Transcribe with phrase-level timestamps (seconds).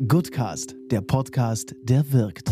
[0.00, 2.50] Goodcast, der Podcast, der wirkt.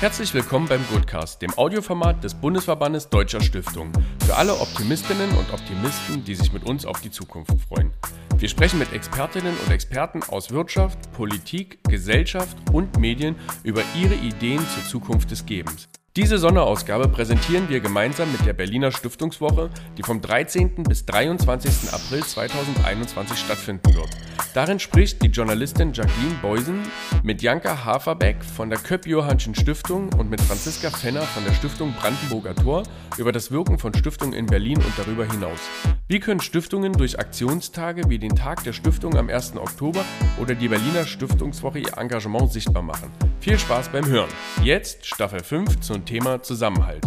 [0.00, 3.92] Herzlich willkommen beim Goodcast, dem Audioformat des Bundesverbandes Deutscher Stiftungen.
[4.26, 7.92] Für alle Optimistinnen und Optimisten, die sich mit uns auf die Zukunft freuen.
[8.38, 14.66] Wir sprechen mit Expertinnen und Experten aus Wirtschaft, Politik, Gesellschaft und Medien über ihre Ideen
[14.74, 15.88] zur Zukunft des Gebens.
[16.16, 19.68] Diese Sonderausgabe präsentieren wir gemeinsam mit der Berliner Stiftungswoche,
[19.98, 20.84] die vom 13.
[20.84, 21.92] bis 23.
[21.92, 24.10] April 2021 stattfinden wird.
[24.54, 26.82] Darin spricht die Journalistin Jacqueline Beusen
[27.24, 32.54] mit Janka Haferbeck von der Köpp-Johannschen Stiftung und mit Franziska Fenner von der Stiftung Brandenburger
[32.54, 32.84] Tor
[33.18, 35.58] über das Wirken von Stiftungen in Berlin und darüber hinaus.
[36.06, 39.56] Wie können Stiftungen durch Aktionstage wie den Tag der Stiftung am 1.
[39.56, 40.04] Oktober
[40.40, 43.10] oder die Berliner Stiftungswoche ihr Engagement sichtbar machen?
[43.40, 44.30] Viel Spaß beim Hören.
[44.62, 47.06] Jetzt Staffel 5 zum Thema Zusammenhalt.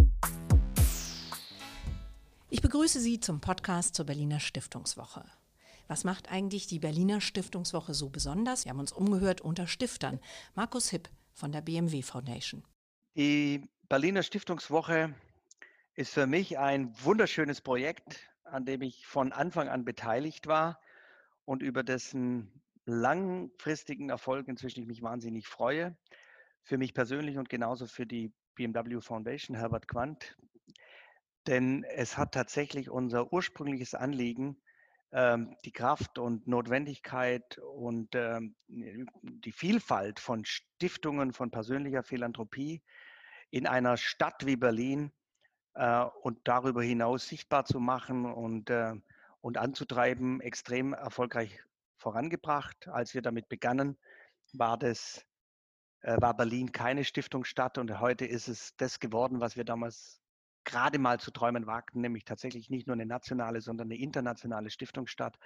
[2.49, 5.23] Ich begrüße Sie zum Podcast zur Berliner Stiftungswoche.
[5.87, 8.65] Was macht eigentlich die Berliner Stiftungswoche so besonders?
[8.65, 10.19] Wir haben uns umgehört unter Stiftern.
[10.55, 12.63] Markus Hipp von der BMW Foundation.
[13.15, 15.13] Die Berliner Stiftungswoche
[15.93, 20.79] ist für mich ein wunderschönes Projekt, an dem ich von Anfang an beteiligt war
[21.45, 22.51] und über dessen
[22.85, 25.95] langfristigen Erfolg inzwischen ich mich wahnsinnig freue.
[26.63, 30.35] Für mich persönlich und genauso für die BMW Foundation, Herbert Quandt.
[31.45, 34.61] Denn es hat tatsächlich unser ursprüngliches Anliegen,
[35.13, 42.81] ähm, die Kraft und Notwendigkeit und ähm, die Vielfalt von Stiftungen, von persönlicher Philanthropie
[43.49, 45.11] in einer Stadt wie Berlin
[45.75, 48.95] äh, und darüber hinaus sichtbar zu machen und, äh,
[49.39, 51.63] und anzutreiben, extrem erfolgreich
[51.97, 52.87] vorangebracht.
[52.89, 53.97] Als wir damit begannen,
[54.53, 55.25] war das
[56.01, 60.21] äh, war Berlin keine Stiftungsstadt und heute ist es das geworden, was wir damals
[60.63, 65.37] gerade mal zu träumen wagten, nämlich tatsächlich nicht nur eine nationale, sondern eine internationale Stiftungsstadt.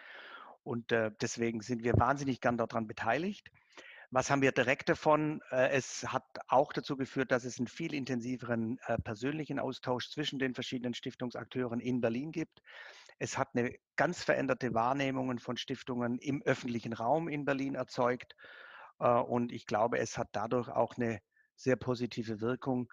[0.64, 3.52] Und äh, deswegen sind wir wahnsinnig gern daran beteiligt.
[4.10, 5.42] Was haben wir direkt davon?
[5.52, 10.54] Äh, es hat auch dazu geführt, dass es einen viel intensiveren persönlichen Austausch zwischen den
[10.54, 12.62] verschiedenen Stiftungsakteuren in Berlin gibt.
[13.20, 18.36] Es hat eine ganz veränderte Wahrnehmung von Stiftungen im öffentlichen Raum in Berlin erzeugt.
[19.02, 21.20] Äh, und ich glaube, es hat dadurch auch eine
[21.56, 22.92] sehr positive Wirkung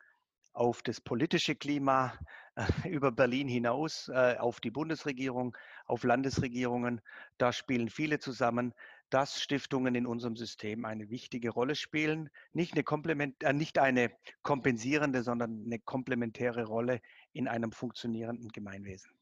[0.52, 2.18] auf das politische Klima
[2.84, 7.00] über Berlin hinaus, äh, auf die Bundesregierung, auf Landesregierungen.
[7.36, 8.74] Da spielen viele zusammen,
[9.10, 12.28] dass Stiftungen in unserem System eine wichtige Rolle spielen.
[12.52, 14.10] Nicht eine, Komplement, äh, nicht eine
[14.42, 17.00] kompensierende, sondern eine komplementäre Rolle
[17.32, 19.17] in einem funktionierenden Gemeinwesen.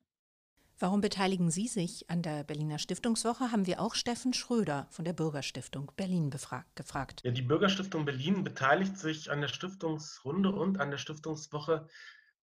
[0.79, 3.51] Warum beteiligen Sie sich an der Berliner Stiftungswoche?
[3.51, 7.23] Haben wir auch Steffen Schröder von der Bürgerstiftung Berlin gefragt.
[7.25, 11.89] Ja, die Bürgerstiftung Berlin beteiligt sich an der Stiftungsrunde und an der Stiftungswoche,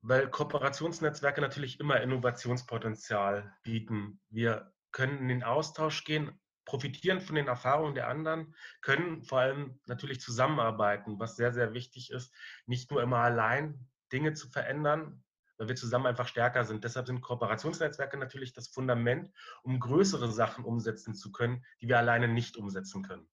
[0.01, 4.19] weil Kooperationsnetzwerke natürlich immer Innovationspotenzial bieten.
[4.29, 6.31] Wir können in den Austausch gehen,
[6.65, 12.09] profitieren von den Erfahrungen der anderen, können vor allem natürlich zusammenarbeiten, was sehr, sehr wichtig
[12.09, 12.33] ist,
[12.65, 15.22] nicht nur immer allein Dinge zu verändern,
[15.63, 16.84] weil wir zusammen einfach stärker sind.
[16.84, 19.31] Deshalb sind Kooperationsnetzwerke natürlich das Fundament,
[19.63, 23.25] um größere Sachen umsetzen zu können, die wir alleine nicht umsetzen können.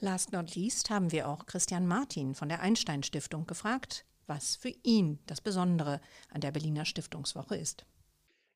[0.00, 4.72] Last not least haben wir auch Christian Martin von der Einstein Stiftung gefragt, was für
[4.82, 6.00] ihn das Besondere
[6.30, 7.86] an der Berliner Stiftungswoche ist.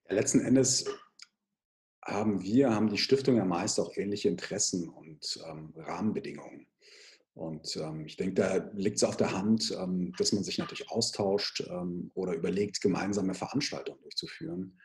[0.08, 0.84] Ja, letzten Endes
[2.04, 6.66] haben wir, haben die Stiftung ja meist auch ähnliche Interessen und ähm, Rahmenbedingungen.
[7.34, 10.90] Und ähm, ich denke, da liegt es auf der Hand, ähm, dass man sich natürlich
[10.90, 14.78] austauscht ähm, oder überlegt, gemeinsame Veranstaltungen durchzuführen.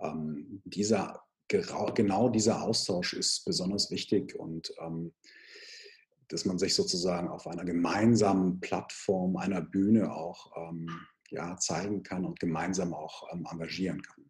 [0.00, 5.12] Ähm, dieser, genau dieser Austausch ist besonders wichtig und ähm,
[6.28, 10.88] dass man sich sozusagen auf einer gemeinsamen Plattform, einer Bühne auch ähm,
[11.30, 14.24] ja, zeigen kann und gemeinsam auch engagieren kann.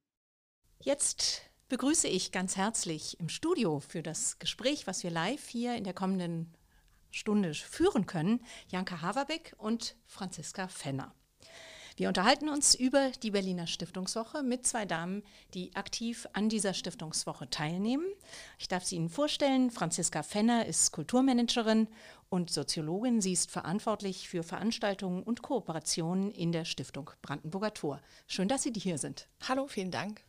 [0.81, 5.85] Jetzt begrüße ich ganz herzlich im Studio für das Gespräch, was wir live hier in
[5.85, 6.53] der kommenden
[7.15, 11.15] Stunde führen können, Janka Haverbeck und Franziska Fenner.
[11.97, 15.23] Wir unterhalten uns über die Berliner Stiftungswoche mit zwei Damen,
[15.55, 18.05] die aktiv an dieser Stiftungswoche teilnehmen.
[18.59, 19.71] Ich darf sie Ihnen vorstellen.
[19.71, 21.87] Franziska Fenner ist Kulturmanagerin
[22.31, 23.21] und Soziologin.
[23.21, 28.01] Sie ist verantwortlich für Veranstaltungen und Kooperationen in der Stiftung Brandenburger Tor.
[28.27, 29.29] Schön, dass Sie hier sind.
[29.47, 30.25] Hallo, vielen Dank.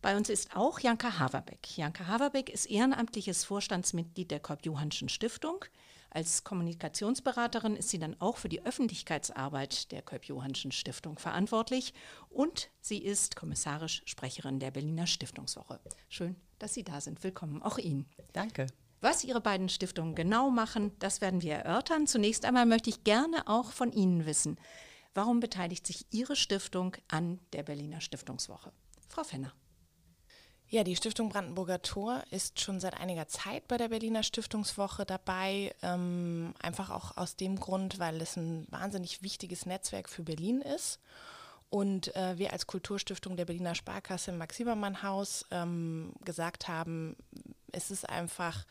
[0.00, 1.76] Bei uns ist auch Janka Haverbeck.
[1.76, 5.64] Janka Haverbeck ist ehrenamtliches Vorstandsmitglied der Kolb-Johannschen Stiftung.
[6.10, 11.92] Als Kommunikationsberaterin ist sie dann auch für die Öffentlichkeitsarbeit der Kolb-Johannschen Stiftung verantwortlich
[12.30, 15.80] und sie ist kommissarisch Sprecherin der Berliner Stiftungswoche.
[16.08, 17.22] Schön, dass Sie da sind.
[17.24, 18.06] Willkommen auch Ihnen.
[18.32, 18.68] Danke.
[19.00, 22.06] Was Ihre beiden Stiftungen genau machen, das werden wir erörtern.
[22.06, 24.58] Zunächst einmal möchte ich gerne auch von Ihnen wissen,
[25.14, 28.72] warum beteiligt sich Ihre Stiftung an der Berliner Stiftungswoche?
[29.08, 29.52] Frau Fenner.
[30.70, 35.74] Ja, die Stiftung Brandenburger Tor ist schon seit einiger Zeit bei der Berliner Stiftungswoche dabei.
[35.80, 41.00] Ähm, einfach auch aus dem Grund, weil es ein wahnsinnig wichtiges Netzwerk für Berlin ist.
[41.70, 47.16] Und äh, wir als Kulturstiftung der Berliner Sparkasse im Max-Siebermann-Haus ähm, gesagt haben,
[47.72, 48.66] es ist einfach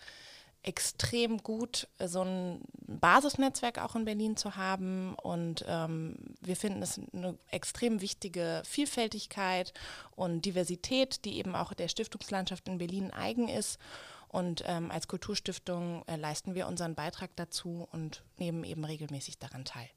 [0.68, 5.16] extrem gut, so ein Basisnetzwerk auch in Berlin zu haben.
[5.16, 9.74] Und ähm, wir finden es eine extrem wichtige Vielfältigkeit
[10.18, 13.80] und Diversität, die eben auch der Stiftungslandschaft in Berlin eigen ist.
[14.28, 19.64] Und ähm, als Kulturstiftung äh, leisten wir unseren Beitrag dazu und nehmen eben regelmäßig daran
[19.64, 19.88] teil.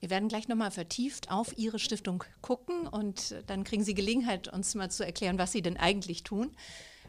[0.00, 4.74] Wir werden gleich nochmal vertieft auf Ihre Stiftung gucken und dann kriegen Sie Gelegenheit, uns
[4.74, 6.56] mal zu erklären, was Sie denn eigentlich tun.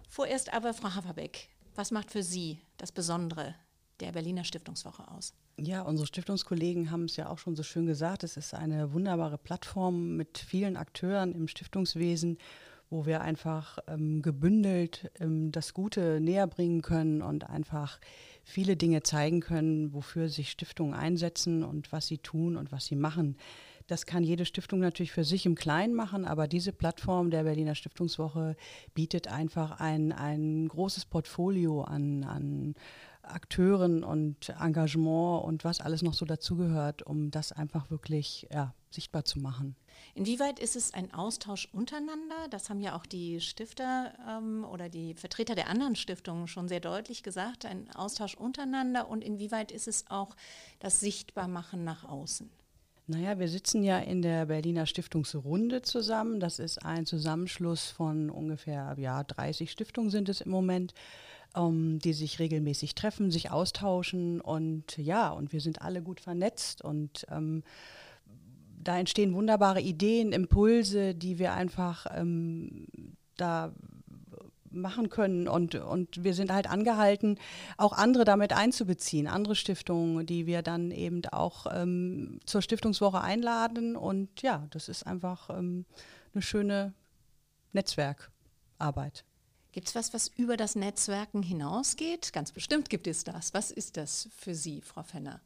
[0.09, 3.55] Vorerst aber, Frau Haverbeck, was macht für Sie das Besondere
[3.99, 5.33] der Berliner Stiftungswoche aus?
[5.59, 8.23] Ja, unsere Stiftungskollegen haben es ja auch schon so schön gesagt.
[8.23, 12.37] Es ist eine wunderbare Plattform mit vielen Akteuren im Stiftungswesen,
[12.89, 17.99] wo wir einfach ähm, gebündelt ähm, das Gute näher bringen können und einfach
[18.43, 22.95] viele Dinge zeigen können, wofür sich Stiftungen einsetzen und was sie tun und was sie
[22.95, 23.35] machen.
[23.87, 27.73] Das kann jede Stiftung natürlich für sich im Kleinen machen, aber diese Plattform der Berliner
[27.73, 28.57] Stiftungswoche
[28.93, 32.75] bietet einfach ein, ein großes Portfolio an, an
[33.21, 39.23] Akteuren und Engagement und was alles noch so dazugehört, um das einfach wirklich ja, sichtbar
[39.23, 39.75] zu machen.
[40.15, 42.47] Inwieweit ist es ein Austausch untereinander?
[42.49, 46.79] Das haben ja auch die Stifter ähm, oder die Vertreter der anderen Stiftungen schon sehr
[46.79, 50.35] deutlich gesagt, ein Austausch untereinander und inwieweit ist es auch
[50.79, 52.49] das Sichtbarmachen nach außen?
[53.09, 56.41] Naja, wir sitzen ja in der Berliner Stiftungsrunde zusammen.
[56.41, 60.93] Das ist ein Zusammenschluss von ungefähr ja, 30 Stiftungen sind es im Moment,
[61.55, 66.81] ähm, die sich regelmäßig treffen, sich austauschen und ja, und wir sind alle gut vernetzt
[66.81, 67.63] und ähm,
[68.83, 72.87] da entstehen wunderbare Ideen, Impulse, die wir einfach ähm,
[73.37, 73.73] da
[74.77, 75.47] machen können.
[75.47, 77.39] Und, und wir sind halt angehalten,
[77.77, 83.95] auch andere damit einzubeziehen, andere Stiftungen, die wir dann eben auch ähm, zur Stiftungswoche einladen.
[83.95, 85.85] Und ja, das ist einfach ähm,
[86.33, 86.93] eine schöne
[87.73, 89.25] Netzwerkarbeit.
[89.71, 92.33] Gibt es was, was über das Netzwerken hinausgeht?
[92.33, 93.53] Ganz bestimmt gibt es das.
[93.53, 95.41] Was ist das für Sie, Frau Fenner?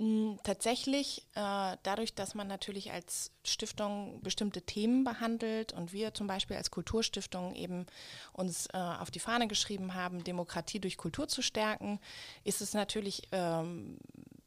[0.00, 6.26] Mm, tatsächlich, äh, dadurch, dass man natürlich als Stiftung bestimmte Themen behandelt und wir zum
[6.26, 7.84] Beispiel als Kulturstiftung eben
[8.32, 12.00] uns äh, auf die Fahne geschrieben haben, Demokratie durch Kultur zu stärken,
[12.44, 13.98] ist es natürlich ähm,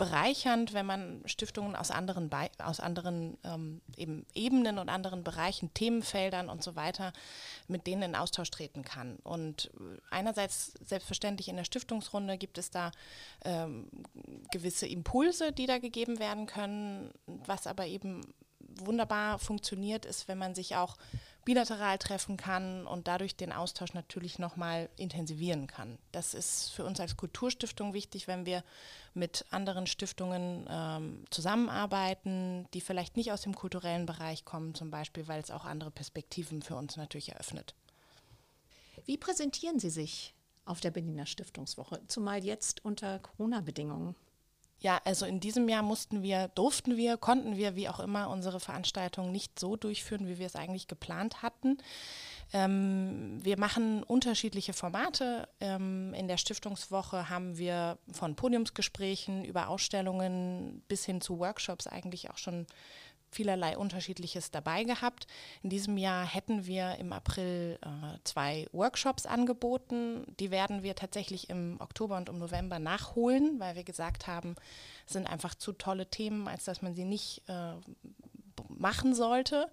[0.04, 5.74] bereichernd, wenn man Stiftungen aus anderen, Be aus anderen ähm, eben Ebenen und anderen Bereichen,
[5.74, 7.14] Themenfeldern und so weiter,
[7.70, 9.16] mit denen in Austausch treten kann.
[9.24, 9.72] Und
[10.12, 12.92] einerseits selbstverständlich in der Stiftungsrunde gibt es da
[13.46, 13.88] ähm,
[14.52, 18.26] gewisse Impulse, die da gegeben werden können, was aber eben
[18.60, 20.98] wunderbar funktioniert, ist, wenn man sich auch
[21.46, 25.98] bilateral treffen kann und dadurch den Austausch natürlich nochmal intensivieren kann.
[26.12, 28.64] Das ist für uns als Kulturstiftung wichtig, wenn wir
[29.14, 35.28] mit anderen Stiftungen ähm, zusammenarbeiten, die vielleicht nicht aus dem kulturellen Bereich kommen, zum Beispiel,
[35.28, 37.76] weil es auch andere Perspektiven für uns natürlich eröffnet.
[39.06, 40.34] Wie präsentieren Sie sich
[40.66, 44.16] auf der Berliner Stiftungswoche, zumal jetzt unter Corona-Bedingungen?
[44.84, 48.60] Ja, also in diesem Jahr mussten wir, durften wir, konnten wir, wie auch immer, unsere
[48.60, 51.78] Veranstaltung nicht so durchführen, wie wir es eigentlich geplant hatten.
[52.52, 55.48] Ähm, wir machen unterschiedliche Formate.
[55.62, 62.30] Ähm, in der Stiftungswoche haben wir von Podiumsgesprächen über Ausstellungen bis hin zu Workshops eigentlich
[62.30, 62.68] auch schon
[63.34, 65.28] vielerlei Unterschiedliches dabei gehabt.
[65.62, 70.26] In diesem Jahr hätten wir im April äh, zwei Workshops angeboten.
[70.40, 74.56] Die werden wir tatsächlich im Oktober und im November nachholen, weil wir gesagt haben,
[75.06, 77.74] es sind einfach zu tolle Themen, als dass man sie nicht äh,
[78.70, 79.70] machen sollte.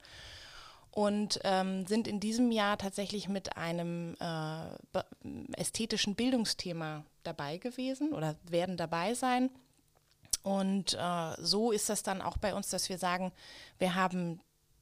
[0.93, 5.00] Und ähm, sind in diesem Jahr tatsächlich mit einem äh,
[5.57, 9.50] ästhetischen Bildungsthema dabei gewesen oder werden dabei sein.
[10.42, 13.32] Und äh, so ist das dann auch bei uns, dass wir sagen,
[13.78, 14.40] wir haben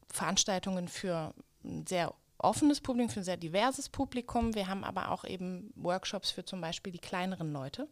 [0.08, 1.34] Veranstaltungen für
[1.64, 4.54] ein sehr offenes Publikum, für ein sehr diverses Publikum.
[4.54, 7.88] Wir haben aber auch eben Workshops für zum Beispiel die kleineren Leute.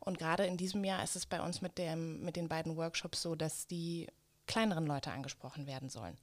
[0.00, 3.22] Und gerade in diesem Jahr ist es bei uns mit, dem, mit den beiden Workshops
[3.22, 4.08] so, dass die
[4.46, 6.18] kleineren Leute angesprochen werden sollen.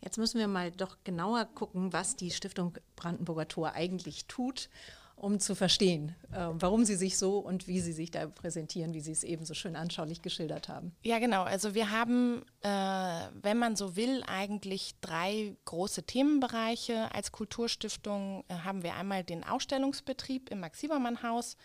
[0.00, 4.68] Jetzt müssen wir mal doch genauer gucken, was die Stiftung Brandenburger Tor eigentlich tut
[5.16, 9.00] um zu verstehen, äh, warum sie sich so und wie sie sich da präsentieren, wie
[9.00, 10.92] sie es eben so schön anschaulich geschildert haben.
[11.02, 11.42] Ja, genau.
[11.42, 17.14] Also wir haben, äh, wenn man so will, eigentlich drei große Themenbereiche.
[17.14, 21.56] Als Kulturstiftung äh, haben wir einmal den Ausstellungsbetrieb im Max-Siebermann-Haus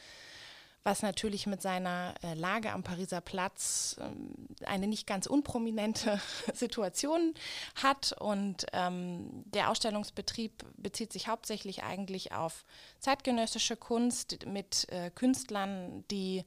[0.88, 6.22] was natürlich mit seiner äh, Lage am Pariser Platz ähm, eine nicht ganz unprominente
[6.53, 7.34] Situation
[7.75, 8.15] hat.
[8.17, 12.63] Und ähm, der Ausstellungsbetrieb bezieht sich hauptsächlich eigentlich auf
[13.00, 16.46] zeitgenössische Kunst mit äh, Künstlern, die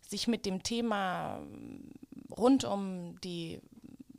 [0.00, 1.40] sich mit dem Thema
[2.30, 3.60] rund um die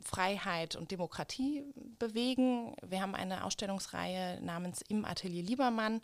[0.02, 1.64] Freiheit und Demokratie
[1.98, 2.76] bewegen.
[2.86, 6.02] Wir haben eine Ausstellungsreihe namens Im Atelier Liebermann,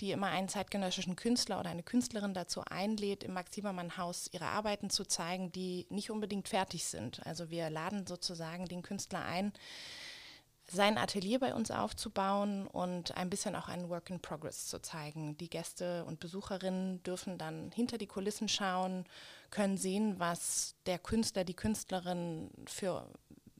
[0.00, 5.04] die immer einen zeitgenössischen Künstler oder eine Künstlerin dazu einlädt, im Max-Liebermann-Haus ihre Arbeiten zu
[5.04, 7.24] zeigen, die nicht unbedingt fertig sind.
[7.26, 9.52] Also wir laden sozusagen den Künstler ein,
[10.66, 15.36] sein Atelier bei uns aufzubauen und ein bisschen auch einen Work in Progress zu zeigen.
[15.36, 19.04] Die Gäste und Besucherinnen dürfen dann hinter die Kulissen schauen,
[19.50, 23.08] können sehen, was der Künstler, die Künstlerin für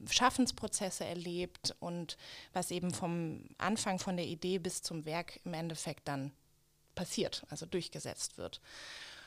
[0.09, 2.17] Schaffensprozesse erlebt und
[2.53, 6.31] was eben vom Anfang von der Idee bis zum Werk im Endeffekt dann
[6.95, 8.61] passiert, also durchgesetzt wird.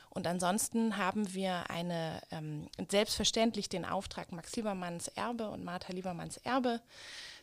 [0.09, 6.37] Und ansonsten haben wir eine, ähm, selbstverständlich den Auftrag Max Liebermanns Erbe und Martha Liebermanns
[6.37, 6.81] Erbe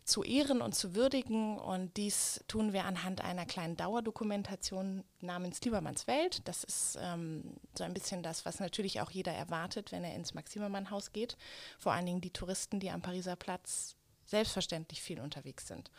[0.06, 1.58] zu ehren und zu würdigen.
[1.58, 6.42] Und dies tun wir anhand einer kleinen Dauerdokumentation namens Liebermanns Welt.
[6.46, 10.32] Das ist ähm, so ein bisschen das, was natürlich auch jeder erwartet, wenn er ins
[10.32, 11.36] Max-Liebermann-Haus geht.
[11.78, 13.96] Vor allen Dingen die Touristen, die am Pariser Platz
[14.26, 15.90] selbstverständlich viel unterwegs sind.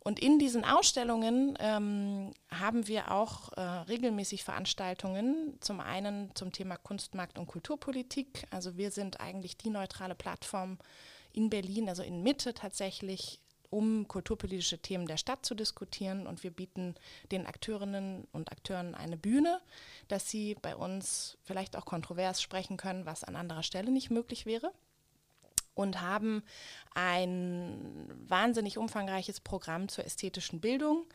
[0.00, 6.76] Und in diesen Ausstellungen ähm, haben wir auch äh, regelmäßig Veranstaltungen, zum einen zum Thema
[6.76, 8.46] Kunstmarkt und Kulturpolitik.
[8.50, 10.78] Also wir sind eigentlich die neutrale Plattform
[11.38, 13.40] in Berlin, also in Mitte tatsächlich,
[13.70, 16.26] um kulturpolitische Themen der Stadt zu diskutieren.
[16.26, 16.96] Und wir bieten
[17.30, 19.60] den Akteurinnen und Akteuren eine Bühne,
[20.08, 24.46] dass sie bei uns vielleicht auch kontrovers sprechen können, was an anderer Stelle nicht möglich
[24.46, 24.72] wäre.
[25.74, 26.42] Und haben
[26.94, 31.06] ein wahnsinnig umfangreiches Programm zur ästhetischen Bildung.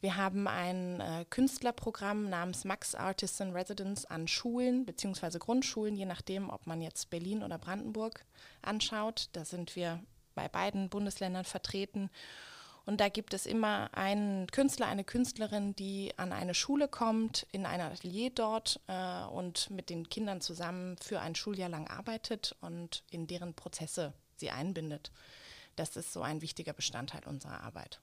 [0.00, 5.38] Wir haben ein äh, Künstlerprogramm namens Max Artists in Residence an Schulen bzw.
[5.38, 8.24] Grundschulen, je nachdem, ob man jetzt Berlin oder Brandenburg
[8.62, 9.28] anschaut.
[9.32, 10.00] Da sind wir
[10.36, 12.10] bei beiden Bundesländern vertreten.
[12.86, 17.66] Und da gibt es immer einen Künstler, eine Künstlerin, die an eine Schule kommt, in
[17.66, 23.02] ein Atelier dort äh, und mit den Kindern zusammen für ein Schuljahr lang arbeitet und
[23.10, 25.10] in deren Prozesse sie einbindet.
[25.76, 28.00] Das ist so ein wichtiger Bestandteil unserer Arbeit.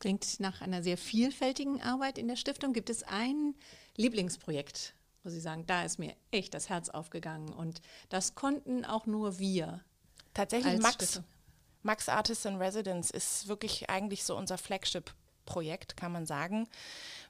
[0.00, 2.72] Klingt nach einer sehr vielfältigen Arbeit in der Stiftung.
[2.72, 3.54] Gibt es ein
[3.96, 9.06] Lieblingsprojekt, wo Sie sagen, da ist mir echt das Herz aufgegangen und das konnten auch
[9.06, 9.84] nur wir.
[10.34, 11.22] Tatsächlich Max,
[11.82, 16.68] Max Artist in Residence ist wirklich eigentlich so unser Flagship-Projekt, kann man sagen,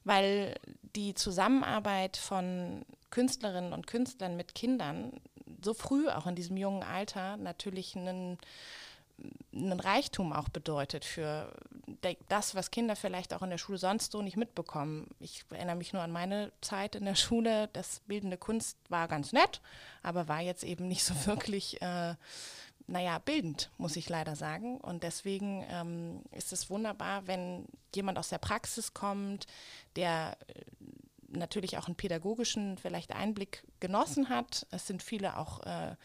[0.04, 0.54] weil
[0.96, 5.20] die Zusammenarbeit von Künstlerinnen und Künstlern mit Kindern
[5.62, 8.38] so früh auch in diesem jungen Alter natürlich einen
[9.52, 11.52] einen Reichtum auch bedeutet für
[12.28, 15.08] das, was Kinder vielleicht auch in der Schule sonst so nicht mitbekommen.
[15.20, 17.68] Ich erinnere mich nur an meine Zeit in der Schule.
[17.72, 19.60] Das bildende Kunst war ganz nett,
[20.02, 22.14] aber war jetzt eben nicht so wirklich, äh,
[22.86, 24.78] naja, bildend, muss ich leider sagen.
[24.78, 29.46] Und deswegen ähm, ist es wunderbar, wenn jemand aus der Praxis kommt,
[29.96, 30.60] der äh,
[31.28, 34.66] natürlich auch einen pädagogischen vielleicht Einblick genossen hat.
[34.70, 35.96] Es sind viele auch äh,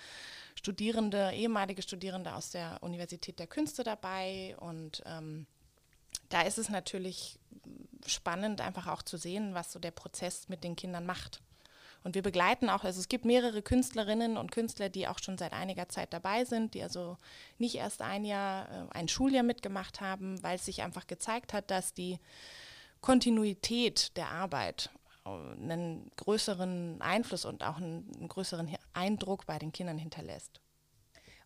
[0.55, 4.55] Studierende, ehemalige Studierende aus der Universität der Künste dabei.
[4.59, 5.45] Und ähm,
[6.29, 7.39] da ist es natürlich
[8.05, 11.41] spannend, einfach auch zu sehen, was so der Prozess mit den Kindern macht.
[12.03, 15.51] Und wir begleiten auch, also es gibt mehrere Künstlerinnen und Künstler, die auch schon seit
[15.51, 17.17] einiger Zeit dabei sind, die also
[17.57, 21.69] nicht erst ein Jahr, äh, ein Schuljahr mitgemacht haben, weil es sich einfach gezeigt hat,
[21.71, 22.19] dass die
[23.01, 24.91] Kontinuität der Arbeit
[25.37, 30.61] einen größeren Einfluss und auch einen, größeren Eindruck bei den Kindern hinterlässt.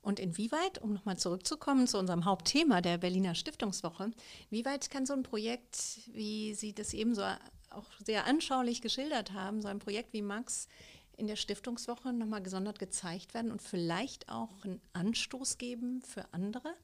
[0.01, 4.11] Und inwieweit, um nochmal zurückzukommen zu unserem Hauptthema der Berliner Stiftungswoche,
[4.49, 7.23] wie weit kann so ein Projekt, wie Sie das eben so
[7.69, 10.67] auch sehr anschaulich geschildert haben, so ein Projekt wie Max
[11.15, 16.75] in der Stiftungswoche nochmal gesondert gezeigt werden und vielleicht auch einen Anstoß geben für andere?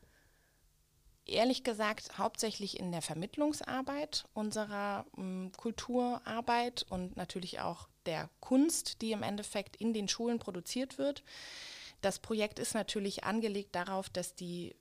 [1.31, 9.11] Ehrlich gesagt hauptsächlich in der Vermittlungsarbeit unserer ähm, Kulturarbeit und natürlich auch der Kunst, die
[9.11, 11.23] im Endeffekt in den Schulen produziert wird.
[12.01, 14.75] Das Projekt ist natürlich angelegt darauf, dass die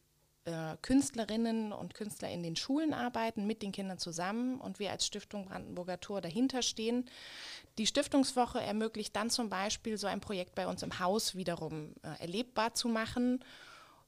[0.45, 5.05] äh, Künstlerinnen und Künstler in den Schulen arbeiten, mit den Kindern zusammen und wir als
[5.05, 7.05] Stiftung Brandenburger Tor dahinter stehen.
[7.77, 12.21] Die Stiftungswoche ermöglicht dann zum Beispiel so ein Projekt bei uns im Haus wiederum äh,
[12.21, 13.45] erlebbar zu machen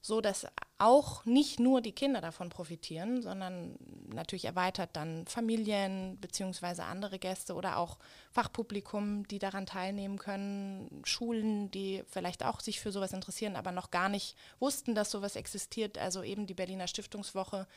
[0.01, 0.47] so dass
[0.79, 3.75] auch nicht nur die Kinder davon profitieren, sondern
[4.07, 6.81] natürlich erweitert dann Familien bzw.
[6.81, 7.99] andere Gäste oder auch
[8.31, 13.91] Fachpublikum, die daran teilnehmen können, Schulen, die vielleicht auch sich für sowas interessieren, aber noch
[13.91, 15.99] gar nicht wussten, dass sowas existiert.
[15.99, 17.67] Also eben die Berliner Stiftungswoche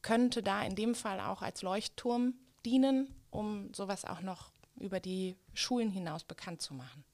[0.00, 2.34] könnte da in dem Fall auch als Leuchtturm
[2.64, 7.04] dienen, um sowas auch noch über die Schulen hinaus bekannt zu machen.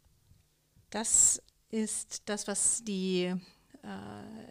[0.91, 3.35] Das ist das, was die,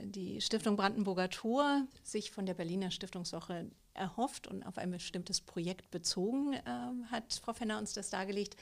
[0.03, 5.91] die Stiftung Brandenburger Tor sich von der Berliner Stiftungswoche erhofft und auf ein bestimmtes Projekt
[5.91, 8.55] bezogen äh, hat Frau Fenner uns das dargelegt.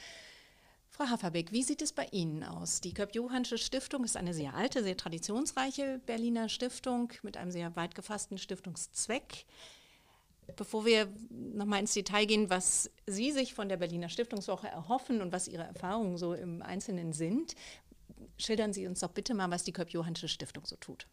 [0.88, 2.80] Frau Haferbeck, wie sieht es bei Ihnen aus?
[2.80, 7.94] Die Köpp-Johannsche Stiftung ist eine sehr alte, sehr traditionsreiche Berliner Stiftung mit einem sehr weit
[7.94, 9.44] gefassten Stiftungszweck.
[10.54, 15.32] Bevor wir nochmal ins Detail gehen, was Sie sich von der Berliner Stiftungswoche erhoffen und
[15.32, 17.56] was Ihre Erfahrungen so im Einzelnen sind,
[18.38, 21.06] schildern Sie uns doch bitte mal, was die Köpp-Johannsche Stiftung so tut.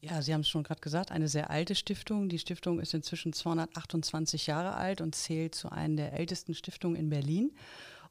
[0.00, 2.28] Ja, Sie haben es schon gerade gesagt, eine sehr alte Stiftung.
[2.28, 7.08] Die Stiftung ist inzwischen 228 Jahre alt und zählt zu einer der ältesten Stiftungen in
[7.08, 7.52] Berlin.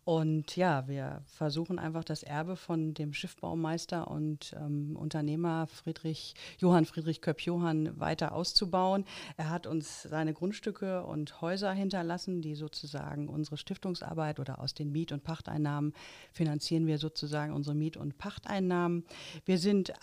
[0.03, 6.85] Und ja, wir versuchen einfach das Erbe von dem Schiffbaumeister und ähm, Unternehmer Friedrich, Johann
[6.85, 9.05] Friedrich Köpp-Johann weiter auszubauen.
[9.37, 14.91] Er hat uns seine Grundstücke und Häuser hinterlassen, die sozusagen unsere Stiftungsarbeit oder aus den
[14.91, 15.93] Miet- und Pachteinnahmen
[16.31, 19.05] finanzieren wir sozusagen unsere Miet- und Pachteinnahmen.
[19.45, 19.93] Wir sind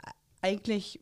[0.43, 1.01] eigentlich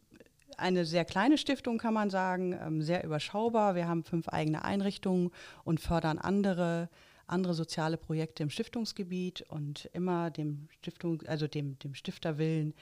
[0.56, 3.74] eine sehr kleine Stiftung, kann man sagen, ähm, sehr überschaubar.
[3.74, 5.30] Wir haben fünf eigene Einrichtungen
[5.64, 6.88] und fördern andere
[7.26, 12.74] andere soziale Projekte im Stiftungsgebiet und immer dem Stiftung, also dem, dem Stifterwillen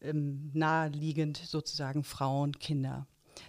[0.00, 3.06] ähm, naheliegend sozusagen Frauen, Kinder.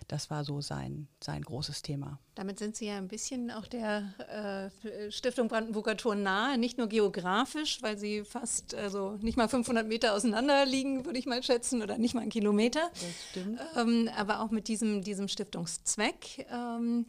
[0.07, 2.19] Das war so sein, sein großes Thema.
[2.35, 6.87] Damit sind Sie ja ein bisschen auch der äh, Stiftung Brandenburger Tor nahe, nicht nur
[6.87, 11.81] geografisch, weil Sie fast also nicht mal 500 Meter auseinander liegen, würde ich mal schätzen,
[11.81, 12.89] oder nicht mal einen Kilometer.
[12.93, 13.59] Das stimmt.
[13.75, 16.47] Ähm, aber auch mit diesem, diesem Stiftungszweck.
[16.51, 17.05] Ähm,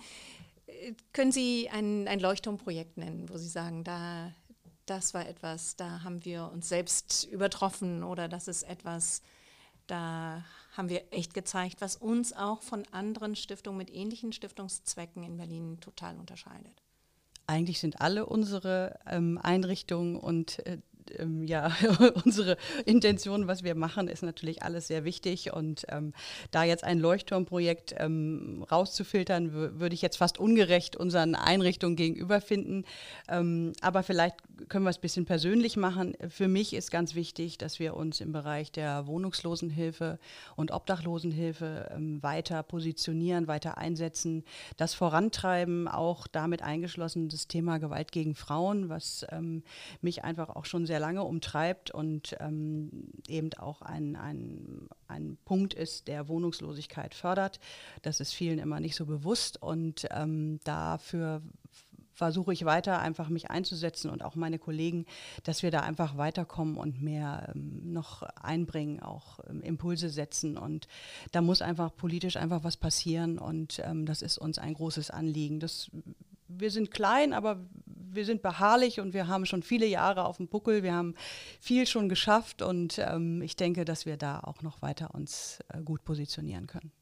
[1.12, 4.32] können Sie ein, ein Leuchtturmprojekt nennen, wo Sie sagen, da,
[4.86, 9.22] das war etwas, da haben wir uns selbst übertroffen oder das ist etwas,
[9.86, 10.44] da
[10.76, 15.78] haben wir echt gezeigt, was uns auch von anderen Stiftungen mit ähnlichen Stiftungszwecken in Berlin
[15.80, 16.82] total unterscheidet?
[17.46, 20.78] Eigentlich sind alle unsere ähm, Einrichtungen und äh,
[21.18, 21.72] ähm, ja,
[22.24, 25.52] unsere Intention, was wir machen, ist natürlich alles sehr wichtig.
[25.52, 26.12] Und ähm,
[26.50, 32.84] da jetzt ein Leuchtturmprojekt ähm, rauszufiltern, würde ich jetzt fast ungerecht unseren Einrichtungen gegenüber finden.
[33.28, 34.36] Ähm, aber vielleicht
[34.68, 36.14] können wir es ein bisschen persönlich machen.
[36.28, 40.18] Für mich ist ganz wichtig, dass wir uns im Bereich der Wohnungslosenhilfe
[40.56, 44.44] und Obdachlosenhilfe ähm, weiter positionieren, weiter einsetzen,
[44.76, 49.62] das vorantreiben, auch damit eingeschlossen das Thema Gewalt gegen Frauen, was ähm,
[50.00, 55.74] mich einfach auch schon sehr lange umtreibt und ähm, eben auch ein, ein, ein Punkt
[55.74, 57.60] ist, der Wohnungslosigkeit fördert.
[58.02, 61.42] Das ist vielen immer nicht so bewusst und ähm, dafür
[62.14, 65.06] versuche ich weiter einfach mich einzusetzen und auch meine Kollegen,
[65.44, 70.56] dass wir da einfach weiterkommen und mehr ähm, noch einbringen, auch ähm, Impulse setzen.
[70.56, 70.88] Und
[71.32, 75.60] da muss einfach politisch einfach was passieren und ähm, das ist uns ein großes Anliegen.
[75.60, 75.90] Das,
[76.48, 77.60] wir sind klein, aber
[78.14, 80.82] wir sind beharrlich und wir haben schon viele Jahre auf dem Buckel.
[80.82, 81.14] Wir haben
[81.60, 85.80] viel schon geschafft und ähm, ich denke, dass wir da auch noch weiter uns äh,
[85.80, 86.92] gut positionieren können.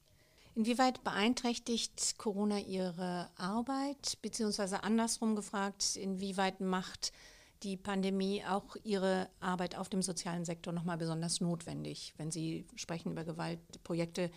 [0.60, 7.14] Inwieweit beeinträchtigt Corona Ihre Arbeit, beziehungsweise andersrum gefragt, inwieweit macht
[7.62, 13.12] die Pandemie auch Ihre Arbeit auf dem sozialen Sektor nochmal besonders notwendig, wenn Sie sprechen
[13.12, 14.30] über Gewaltprojekte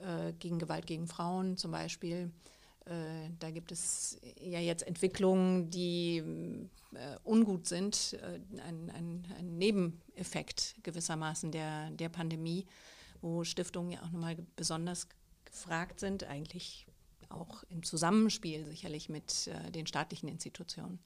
[0.00, 2.32] äh, gegen Gewalt gegen Frauen zum Beispiel?
[2.86, 6.22] Äh, da gibt es ja jetzt Entwicklungen, die
[6.94, 12.64] äh, ungut sind, äh, ein, ein, ein, Nebeneffekt gewissermaßen der, der Pandemie,
[13.20, 15.06] wo Stiftungen ja auch nochmal besonders
[15.56, 16.86] gefragt sind, eigentlich
[17.30, 20.98] auch im Zusammenspiel sicherlich mit äh, den staatlichen Institutionen.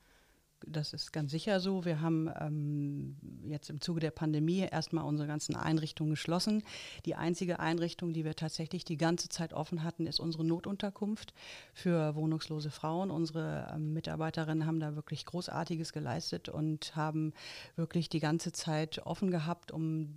[0.67, 1.87] Das ist ganz sicher so.
[1.87, 3.17] Wir haben ähm,
[3.49, 6.63] jetzt im Zuge der Pandemie erstmal unsere ganzen Einrichtungen geschlossen.
[7.07, 11.33] Die einzige Einrichtung, die wir tatsächlich die ganze Zeit offen hatten, ist unsere Notunterkunft
[11.73, 13.11] für wohnungslose Frauen.
[13.11, 17.33] Unsere ähm, Mitarbeiterinnen haben da wirklich Großartiges geleistet und haben
[17.77, 20.15] wirklich die ganze Zeit offen gehabt, um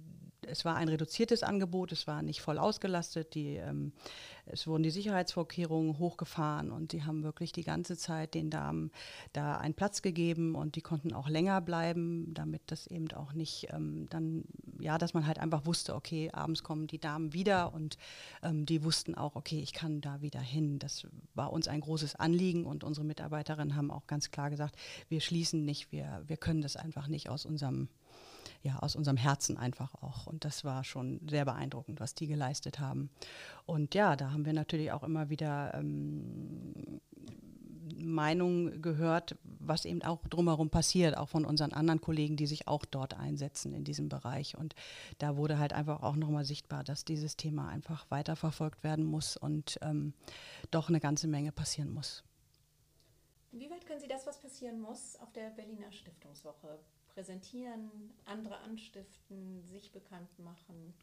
[0.47, 3.93] es war ein reduziertes Angebot, es war nicht voll ausgelastet, die, ähm,
[4.45, 8.91] es wurden die Sicherheitsvorkehrungen hochgefahren und die haben wirklich die ganze Zeit den Damen
[9.31, 13.67] da einen Platz gegeben und die konnten auch länger bleiben, damit das eben auch nicht
[13.71, 14.43] ähm, dann,
[14.79, 17.97] ja, dass man halt einfach wusste, okay, abends kommen die Damen wieder und
[18.41, 20.79] ähm, die wussten auch, okay, ich kann da wieder hin.
[20.79, 24.75] Das war uns ein großes Anliegen und unsere Mitarbeiterinnen haben auch ganz klar gesagt,
[25.09, 27.87] wir schließen nicht, wir, wir können das einfach nicht aus unserem
[28.63, 30.25] ja, aus unserem Herzen einfach auch.
[30.25, 33.09] Und das war schon sehr beeindruckend, was die geleistet haben.
[33.65, 37.01] Und ja, da haben wir natürlich auch immer wieder ähm,
[37.97, 42.85] Meinungen gehört, was eben auch drumherum passiert, auch von unseren anderen Kollegen, die sich auch
[42.85, 44.57] dort einsetzen in diesem Bereich.
[44.57, 44.75] Und
[45.17, 49.77] da wurde halt einfach auch nochmal sichtbar, dass dieses Thema einfach weiterverfolgt werden muss und
[49.81, 50.13] ähm,
[50.71, 52.23] doch eine ganze Menge passieren muss.
[53.51, 56.79] Wie weit können Sie das, was passieren muss, auf der Berliner Stiftungswoche
[57.13, 60.93] präsentieren, andere anstiften, sich bekannt machen?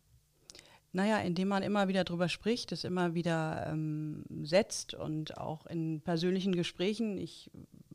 [0.93, 6.01] Naja, indem man immer wieder drüber spricht, es immer wieder ähm, setzt und auch in
[6.01, 7.17] persönlichen Gesprächen.
[7.17, 7.51] Ich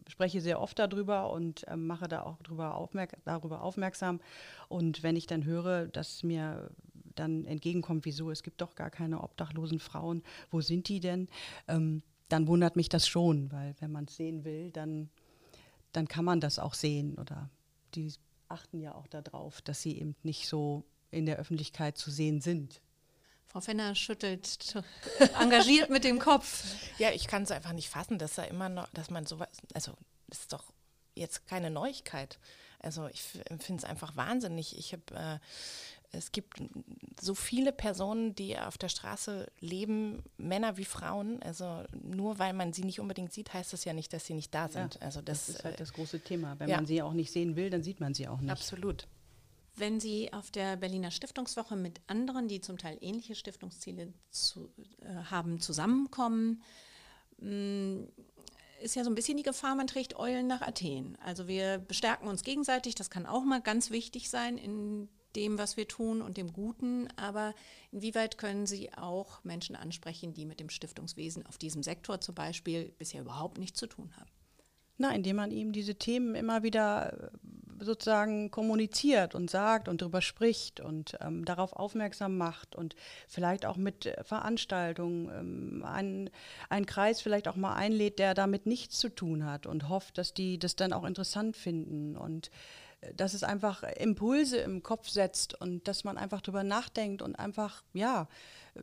[0.08, 4.22] spreche sehr oft darüber und äh, mache da auch drüber aufmerk darüber aufmerksam.
[4.70, 6.72] Und wenn ich dann höre, dass mir
[7.16, 11.28] dann entgegenkommt, wieso, es gibt doch gar keine obdachlosen Frauen, wo sind die denn?
[11.68, 15.10] Ähm, dann wundert mich das schon, weil wenn man es sehen will, dann,
[15.92, 17.18] dann kann man das auch sehen.
[17.18, 17.50] Oder
[17.96, 18.14] die
[18.48, 22.82] achten ja auch darauf, dass sie eben nicht so in der Öffentlichkeit zu sehen sind.
[23.46, 24.76] Frau Fenner schüttelt
[25.40, 26.66] engagiert mit dem Kopf.
[26.98, 29.94] Ja, ich kann es einfach nicht fassen, dass er immer noch, dass man sowas, also
[30.28, 30.74] das ist doch
[31.14, 32.40] jetzt keine Neuigkeit.
[32.80, 34.78] Also ich finde es einfach wahnsinnig.
[34.78, 35.40] Ich habe äh,
[36.16, 36.62] es gibt
[37.20, 41.42] so viele Personen, die auf der Straße leben, Männer wie Frauen.
[41.44, 44.54] Also nur weil man sie nicht unbedingt sieht, heißt das ja nicht, dass sie nicht
[44.54, 44.96] da sind.
[44.96, 46.60] Ja, also das, das, ist halt äh, das große Thema.
[46.60, 46.78] Wenn ja.
[46.78, 48.52] man sie auch nicht sehen will, dann sieht man sie auch nicht.
[48.52, 49.08] Absolut.
[49.78, 54.70] Wenn Sie auf der Berliner Stiftungswoche mit anderen, die zum Teil ähnliche Stiftungsziele zu,
[55.02, 56.64] äh, haben, zusammenkommen,
[57.40, 58.08] mh, mm,
[58.82, 61.18] ist ja so ein bisschen die Gefahr, man trägt Eulen nach Athen.
[61.24, 65.78] Also wir bestärken uns gegenseitig, das kann auch mal ganz wichtig sein in dem, was
[65.78, 67.54] wir tun und dem Guten, aber
[67.92, 72.94] inwieweit können Sie auch Menschen ansprechen, die mit dem Stiftungswesen auf diesem Sektor zum Beispiel
[72.98, 74.30] bisher überhaupt nichts zu tun haben?
[74.98, 80.22] Na, indem man ihm diese Themen immer wieder äh, sozusagen kommuniziert und sagt und darüber
[80.22, 82.96] spricht und ähm, darauf aufmerksam macht und
[83.28, 86.30] vielleicht auch mit Veranstaltungen ähm, einen,
[86.70, 90.34] einen Kreis vielleicht auch mal einlädt, der damit nichts zu tun hat und hofft, dass
[90.34, 92.50] die das dann auch interessant finden und
[93.16, 97.84] dass es einfach Impulse im Kopf setzt und dass man einfach drüber nachdenkt und einfach,
[97.94, 98.28] ja,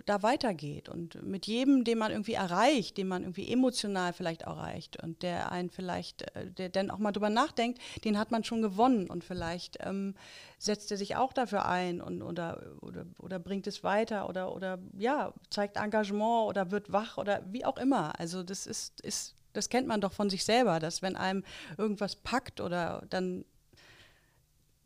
[0.07, 0.89] da weitergeht.
[0.89, 5.53] Und mit jedem, den man irgendwie erreicht, den man irgendwie emotional vielleicht erreicht und der
[5.53, 9.23] einen vielleicht, äh, der dann auch mal drüber nachdenkt, den hat man schon gewonnen und
[9.25, 10.15] vielleicht ähm,
[10.59, 14.79] setzt er sich auch dafür ein und, oder, oder, oder bringt es weiter oder, oder
[14.97, 18.19] ja, zeigt Engagement oder wird wach oder wie auch immer.
[18.19, 21.45] Also das ist, ist das kennt man doch von sich selber, dass wenn einem
[21.77, 23.45] irgendwas packt oder dann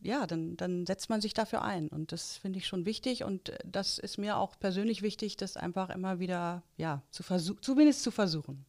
[0.01, 1.89] ja, dann, dann setzt man sich dafür ein.
[1.89, 3.25] Und das finde ich schon wichtig.
[3.25, 7.63] Und äh, das ist mir auch persönlich wichtig, das einfach immer wieder, ja, zu versuchen,
[7.63, 8.65] zumindest zu versuchen.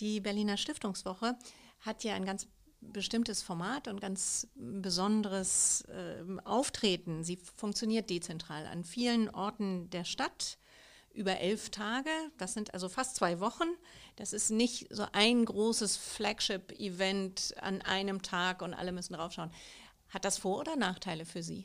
[0.00, 1.36] Die Berliner Stiftungswoche
[1.80, 2.48] hat ja ein ganz
[2.80, 7.22] bestimmtes Format und ganz besonderes äh, Auftreten.
[7.22, 10.58] Sie funktioniert dezentral an vielen Orten der Stadt
[11.14, 12.10] über elf Tage.
[12.38, 13.68] Das sind also fast zwei Wochen.
[14.16, 19.50] Das ist nicht so ein großes Flagship-Event an einem Tag und alle müssen draufschauen.
[20.12, 21.64] Hat das Vor- oder Nachteile für Sie?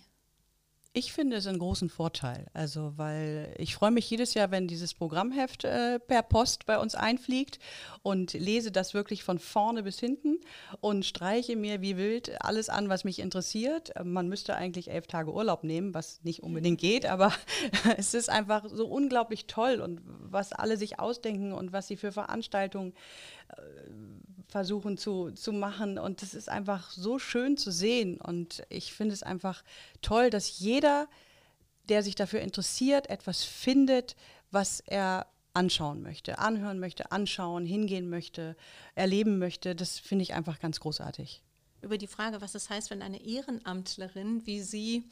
[0.93, 2.47] Ich finde es einen großen Vorteil.
[2.53, 6.95] Also, weil ich freue mich jedes Jahr, wenn dieses Programmheft äh, per Post bei uns
[6.95, 7.59] einfliegt
[8.03, 10.39] und lese das wirklich von vorne bis hinten
[10.79, 13.91] und streiche mir wie wild alles an, was mich interessiert.
[14.03, 17.31] Man müsste eigentlich elf Tage Urlaub nehmen, was nicht unbedingt geht, aber
[17.97, 22.13] es ist einfach so unglaublich toll und was alle sich ausdenken und was sie für
[22.13, 22.93] Veranstaltungen
[23.49, 23.61] äh,
[24.47, 25.97] versuchen zu, zu machen.
[25.99, 28.19] Und das ist einfach so schön zu sehen.
[28.19, 29.63] Und ich finde es einfach
[30.01, 31.07] toll, dass jeder,
[31.89, 34.15] der sich dafür interessiert, etwas findet,
[34.51, 38.55] was er anschauen möchte, anhören möchte, anschauen, hingehen möchte,
[38.95, 39.75] erleben möchte.
[39.75, 41.41] Das finde ich einfach ganz großartig.
[41.81, 45.03] Über die Frage, was es heißt, wenn eine Ehrenamtlerin wie Sie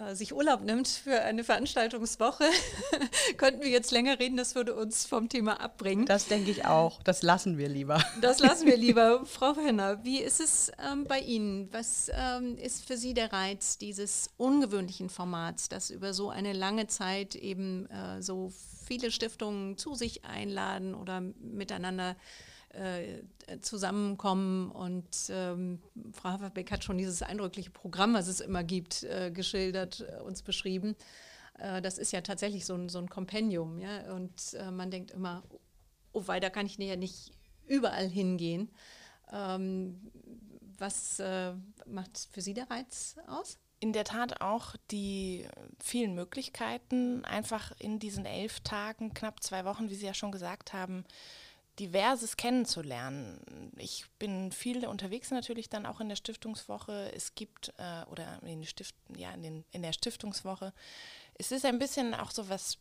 [0.00, 2.44] äh, sich Urlaub nimmt für eine Veranstaltungswoche,
[3.36, 6.06] könnten wir jetzt länger reden, das würde uns vom Thema abbringen.
[6.06, 7.02] Das denke ich auch.
[7.02, 8.02] Das lassen wir lieber.
[8.20, 9.22] Das lassen wir lieber.
[9.26, 11.68] Frau Henner, wie ist es ähm, bei Ihnen?
[11.72, 16.86] Was ähm, ist für Sie der Reiz dieses ungewöhnlichen Formats, das über so eine lange
[16.86, 18.52] Zeit eben äh, so
[18.86, 22.14] viele Stiftungen zu sich einladen oder miteinander äh,
[23.60, 24.70] zusammenkommen.
[24.70, 25.80] Und ähm,
[26.12, 30.42] Frau Haferbeck hat schon dieses eindrückliche Programm, was es immer gibt, äh, geschildert, äh, uns
[30.42, 30.96] beschrieben.
[31.58, 33.78] Äh, das ist ja tatsächlich so ein, so ein Kompendium.
[33.78, 34.12] Ja?
[34.14, 35.42] Und äh, man denkt immer,
[36.12, 37.32] oh, weiter kann ich ja nicht
[37.66, 38.70] überall hingehen.
[39.32, 40.10] Ähm,
[40.78, 41.52] was äh,
[41.86, 43.58] macht für Sie der Reiz aus?
[43.80, 45.46] In der Tat auch die
[45.78, 50.72] vielen Möglichkeiten, einfach in diesen elf Tagen, knapp zwei Wochen, wie Sie ja schon gesagt
[50.72, 51.04] haben,
[51.78, 53.72] Diverses kennenzulernen.
[53.76, 57.12] Ich bin viel unterwegs natürlich dann auch in der Stiftungswoche.
[57.14, 60.72] Es gibt, äh, oder in, Stift, ja, in, den, in der Stiftungswoche,
[61.40, 62.78] es ist ein bisschen auch so was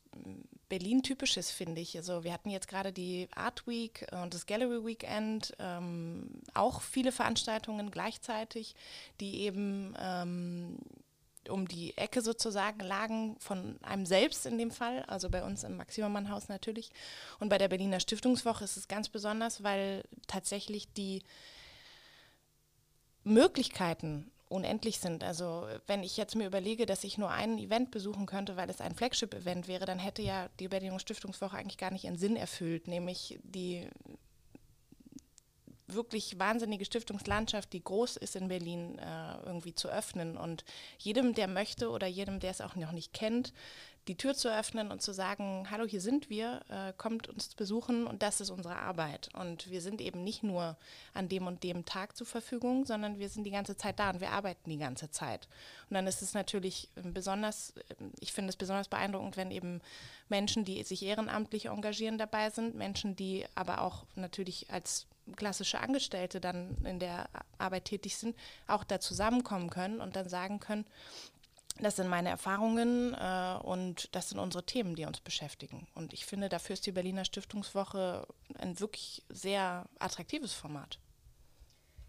[0.68, 1.96] Berlin-typisches, finde ich.
[1.96, 7.12] Also wir hatten jetzt gerade die Art Week und das Gallery Weekend, ähm, auch viele
[7.12, 8.76] Veranstaltungen gleichzeitig,
[9.22, 10.80] die eben ähm,
[11.50, 15.78] um die Ecke sozusagen lagen, von einem selbst in dem Fall, also bei uns im
[15.78, 16.92] Maximermann-Haus natürlich.
[17.40, 21.24] Und bei der Berliner Stiftungswoche ist es ganz besonders, weil tatsächlich die
[23.24, 25.24] Möglichkeiten unendlich sind.
[25.24, 28.82] Also wenn ich jetzt mir überlege, dass ich nur ein Event besuchen könnte, weil es
[28.82, 32.88] ein Flagship-Event wäre, dann hätte ja die Berliner Stiftungswoche eigentlich gar nicht ihren Sinn erfüllt,
[32.88, 33.90] nämlich die
[35.88, 40.66] wirklich wahnsinnige Stiftungslandschaft, die groß ist in Berlin, äh, irgendwie zu öffnen und
[40.98, 43.54] jedem, der möchte oder jedem, der es auch noch nicht kennt,
[44.08, 48.08] die Tür zu öffnen und zu sagen, hallo, hier sind wir, äh, kommt uns besuchen
[48.08, 49.30] und das ist unsere Arbeit.
[49.34, 50.78] Und wir sind eben nicht nur
[51.14, 54.22] an dem und dem Tag zur Verfügung, sondern wir sind die ganze Zeit da und
[54.22, 55.48] wir arbeiten die ganze Zeit.
[55.90, 57.74] Und dann ist es natürlich besonders,
[58.20, 59.82] ich finde es besonders beeindruckend, wenn eben
[60.30, 66.40] Menschen, die sich ehrenamtlich engagieren, dabei sind, Menschen, die aber auch natürlich als klassische Angestellte
[66.40, 68.36] dann in der Arbeit tätig sind,
[68.68, 70.86] auch da zusammenkommen können und dann sagen können,
[71.80, 75.88] das sind meine Erfahrungen äh, und das sind unsere Themen, die uns beschäftigen.
[75.94, 81.00] Und ich finde, dafür ist die Berliner Stiftungswoche ein wirklich sehr attraktives Format.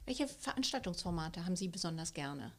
[0.07, 2.53] Welche Veranstaltungsformate haben Sie besonders gerne?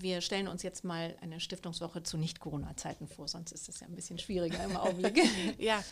[0.00, 3.96] Wir stellen uns jetzt mal eine Stiftungswoche zu Nicht-Corona-Zeiten vor, sonst ist das ja ein
[3.96, 5.18] bisschen schwieriger im Augenblick.
[5.58, 5.82] ja,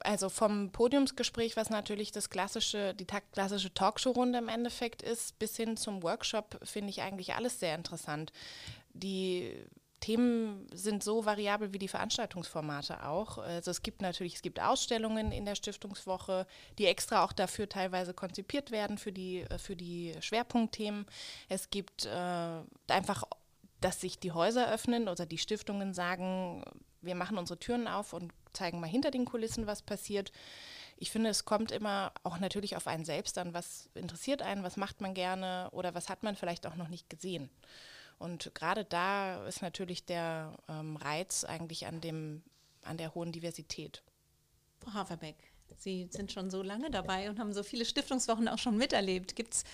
[0.00, 5.76] also vom Podiumsgespräch, was natürlich das klassische, die klassische Talkshow-Runde im Endeffekt ist, bis hin
[5.76, 8.32] zum Workshop, finde ich eigentlich alles sehr interessant.
[8.92, 9.54] Die
[10.00, 13.38] Themen sind so variabel wie die Veranstaltungsformate auch.
[13.38, 16.46] Also es gibt natürlich, es gibt Ausstellungen in der Stiftungswoche,
[16.78, 21.06] die extra auch dafür teilweise konzipiert werden für die, für die Schwerpunktthemen.
[21.48, 23.24] Es gibt äh, einfach,
[23.80, 26.64] dass sich die Häuser öffnen oder die Stiftungen sagen,
[27.02, 30.32] wir machen unsere Türen auf und zeigen mal hinter den Kulissen, was passiert.
[30.96, 34.76] Ich finde, es kommt immer auch natürlich auf einen selbst an, was interessiert einen, was
[34.76, 37.50] macht man gerne oder was hat man vielleicht auch noch nicht gesehen.
[38.18, 42.42] Und gerade da ist natürlich der ähm, Reiz eigentlich an, dem,
[42.82, 44.02] an der hohen Diversität.
[44.78, 45.36] Frau Haverbeck,
[45.80, 49.34] Sie sind schon so lange dabei und haben so viele Stiftungswochen auch schon miterlebt.
[49.34, 49.64] Gibt es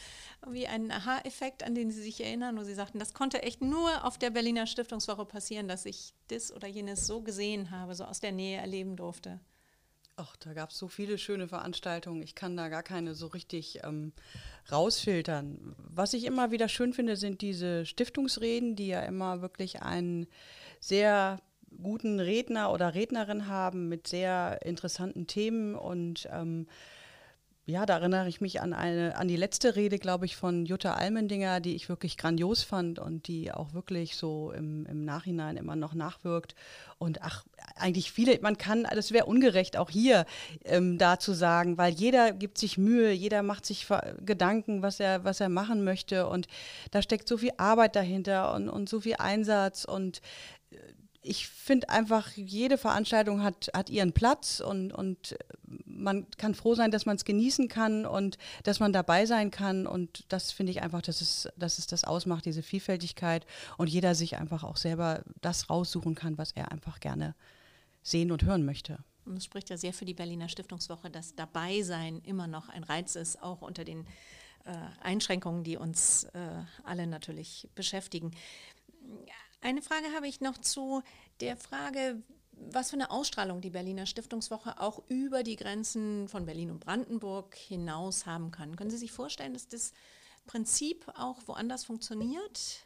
[0.40, 4.04] irgendwie einen Aha-Effekt, an den Sie sich erinnern, wo Sie sagten, das konnte echt nur
[4.04, 8.20] auf der Berliner Stiftungswoche passieren, dass ich das oder jenes so gesehen habe, so aus
[8.20, 9.40] der Nähe erleben durfte?
[10.14, 12.22] Ach, da gab es so viele schöne Veranstaltungen.
[12.22, 14.12] Ich kann da gar keine so richtig ähm,
[14.70, 15.74] rausfiltern.
[15.76, 20.28] Was ich immer wieder schön finde, sind diese Stiftungsreden, die ja immer wirklich einen
[20.80, 21.40] sehr
[21.82, 26.66] guten Redner oder Rednerin haben mit sehr interessanten Themen und ähm,
[27.68, 30.94] ja, da erinnere ich mich an eine, an die letzte Rede, glaube ich, von Jutta
[30.94, 35.74] Almendinger, die ich wirklich grandios fand und die auch wirklich so im, im Nachhinein immer
[35.74, 36.54] noch nachwirkt.
[36.98, 40.26] Und ach, eigentlich viele, man kann, das wäre ungerecht, auch hier
[40.64, 43.88] ähm, da zu sagen, weil jeder gibt sich Mühe, jeder macht sich
[44.24, 46.28] Gedanken, was er, was er machen möchte.
[46.28, 46.46] Und
[46.92, 50.20] da steckt so viel Arbeit dahinter und, und so viel Einsatz und
[51.26, 55.36] ich finde einfach, jede Veranstaltung hat, hat ihren Platz und, und
[55.84, 59.86] man kann froh sein, dass man es genießen kann und dass man dabei sein kann.
[59.86, 64.14] Und das finde ich einfach, dass es, dass es das ausmacht, diese Vielfältigkeit und jeder
[64.14, 67.34] sich einfach auch selber das raussuchen kann, was er einfach gerne
[68.02, 68.98] sehen und hören möchte.
[69.24, 72.84] Und es spricht ja sehr für die Berliner Stiftungswoche, dass dabei sein immer noch ein
[72.84, 74.06] Reiz ist, auch unter den
[74.64, 78.30] äh, Einschränkungen, die uns äh, alle natürlich beschäftigen.
[79.66, 81.02] Eine Frage habe ich noch zu
[81.40, 86.70] der Frage, was für eine Ausstrahlung die Berliner Stiftungswoche auch über die Grenzen von Berlin
[86.70, 88.76] und Brandenburg hinaus haben kann.
[88.76, 89.92] Können Sie sich vorstellen, dass das
[90.46, 92.85] Prinzip auch woanders funktioniert?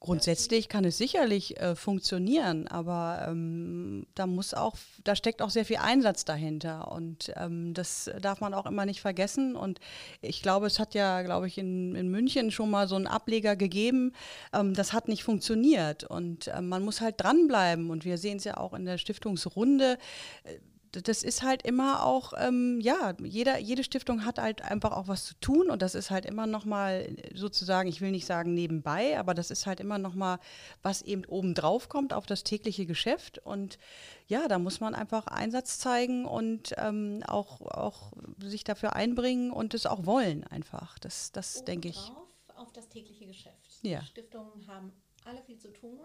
[0.00, 5.64] Grundsätzlich kann es sicherlich äh, funktionieren, aber ähm, da muss auch, da steckt auch sehr
[5.64, 9.56] viel Einsatz dahinter und ähm, das darf man auch immer nicht vergessen.
[9.56, 9.80] Und
[10.20, 13.56] ich glaube, es hat ja, glaube ich, in, in München schon mal so einen Ableger
[13.56, 14.12] gegeben.
[14.52, 17.90] Ähm, das hat nicht funktioniert und äh, man muss halt dranbleiben.
[17.90, 19.98] Und wir sehen es ja auch in der Stiftungsrunde.
[20.44, 20.58] Äh,
[20.92, 25.24] das ist halt immer auch, ähm, ja, jeder, jede Stiftung hat halt einfach auch was
[25.24, 29.34] zu tun und das ist halt immer nochmal sozusagen, ich will nicht sagen nebenbei, aber
[29.34, 30.38] das ist halt immer nochmal,
[30.82, 33.78] was eben obendrauf kommt auf das tägliche Geschäft und
[34.26, 39.74] ja, da muss man einfach Einsatz zeigen und ähm, auch, auch sich dafür einbringen und
[39.74, 40.98] es auch wollen einfach.
[40.98, 42.12] Das, das denke ich.
[42.56, 43.78] Auf das tägliche Geschäft.
[43.82, 44.00] Ja.
[44.00, 44.92] Die Stiftungen haben
[45.24, 46.00] alle viel zu tun,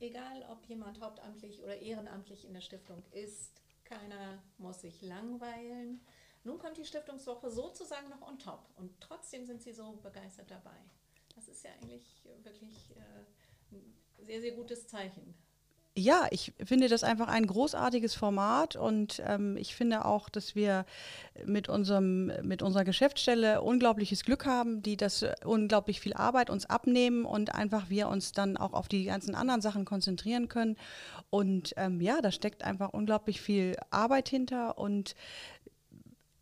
[0.00, 6.00] egal ob jemand hauptamtlich oder ehrenamtlich in der Stiftung ist keiner muss sich langweilen.
[6.44, 10.76] Nun kommt die Stiftungswoche sozusagen noch on top und trotzdem sind Sie so begeistert dabei.
[11.34, 15.34] Das ist ja eigentlich wirklich äh, ein sehr, sehr gutes Zeichen.
[15.96, 20.86] Ja, ich finde das einfach ein großartiges Format und ähm, ich finde auch, dass wir
[21.44, 26.66] mit, unserem, mit unserer Geschäftsstelle unglaubliches Glück haben, die das äh, unglaublich viel Arbeit uns
[26.66, 30.76] abnehmen und einfach wir uns dann auch auf die ganzen anderen Sachen konzentrieren können.
[31.28, 35.16] Und ähm, ja, da steckt einfach unglaublich viel Arbeit hinter und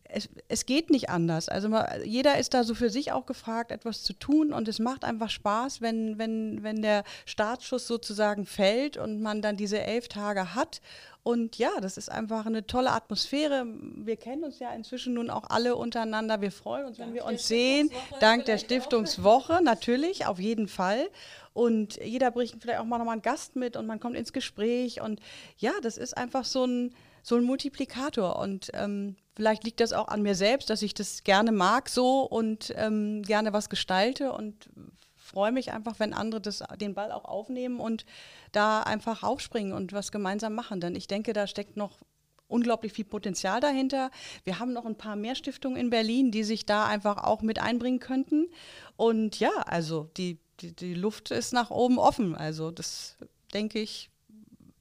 [0.09, 1.49] es, es, geht nicht anders.
[1.49, 4.79] Also man, jeder ist da so für sich auch gefragt, etwas zu tun und es
[4.79, 10.09] macht einfach Spaß, wenn, wenn, wenn der Startschuss sozusagen fällt und man dann diese elf
[10.09, 10.81] Tage hat.
[11.23, 13.66] Und ja, das ist einfach eine tolle Atmosphäre.
[13.97, 16.40] Wir kennen uns ja inzwischen nun auch alle untereinander.
[16.40, 17.90] Wir freuen uns, wenn wir uns sehen.
[18.21, 21.11] Dank der Stiftungswoche, natürlich, auf jeden Fall.
[21.53, 25.03] Und jeder bringt vielleicht auch mal nochmal einen Gast mit und man kommt ins Gespräch.
[25.03, 25.21] Und
[25.59, 28.38] ja, das ist einfach so ein, so ein Multiplikator.
[28.38, 32.22] Und ähm, Vielleicht liegt das auch an mir selbst, dass ich das gerne mag so
[32.22, 34.68] und ähm, gerne was gestalte und
[35.14, 38.05] freue mich einfach, wenn andere das, den Ball auch aufnehmen und
[38.51, 40.81] da einfach aufspringen und was gemeinsam machen.
[40.81, 42.01] Denn ich denke, da steckt noch
[42.48, 44.11] unglaublich viel Potenzial dahinter.
[44.42, 47.62] Wir haben noch ein paar mehr Stiftungen in Berlin, die sich da einfach auch mit
[47.62, 48.48] einbringen könnten.
[48.96, 52.35] Und ja, also die, die, die Luft ist nach oben offen.
[52.35, 53.14] Also das,
[53.55, 54.11] denke ich,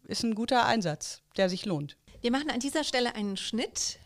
[0.08, 1.96] ist ein guter Einsatz, der sich lohnt.
[2.22, 4.00] Wir machen an dieser Stelle einen Schnitt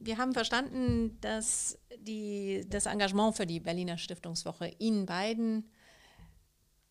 [0.00, 5.70] wir haben verstanden, dass die, das Engagement für die Berliner Stiftungswoche Ihnen beiden,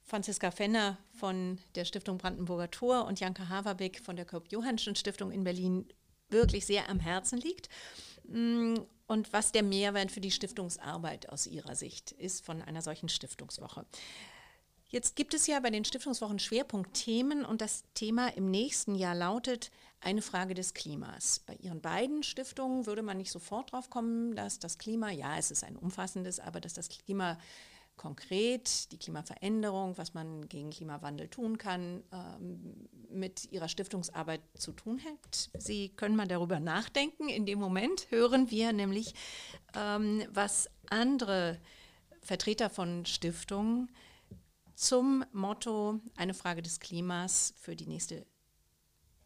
[0.03, 5.43] Franziska Fenner von der Stiftung Brandenburger Tor und Janka Haverbeck von der Kopp-Johannschen Stiftung in
[5.43, 5.87] Berlin
[6.29, 7.69] wirklich sehr am Herzen liegt.
[8.27, 8.75] Mm,
[9.07, 13.85] und was der Mehrwert für die Stiftungsarbeit aus Ihrer Sicht ist von einer solchen Stiftungswoche.
[14.87, 19.69] Jetzt gibt es ja bei den Stiftungswochen Schwerpunktthemen und das Thema im nächsten Jahr lautet
[20.01, 21.41] eine Frage des Klimas.
[21.45, 25.51] Bei Ihren beiden Stiftungen würde man nicht sofort drauf kommen, dass das Klima, ja, es
[25.51, 27.37] ist ein umfassendes, aber dass das Klima
[27.99, 35.01] konkret, die Klimaveränderung, was man gegen Klimawandel tun kann, ähm, mit Ihrer Stiftungsarbeit zu tun
[35.03, 35.49] hat.
[35.61, 37.27] Sie können mal darüber nachdenken.
[37.27, 39.13] In dem Moment hören wir nämlich,
[39.75, 41.59] ähm, was andere
[42.21, 43.91] Vertreter von Stiftungen
[44.75, 48.25] zum Motto Eine Frage des Klimas für die nächste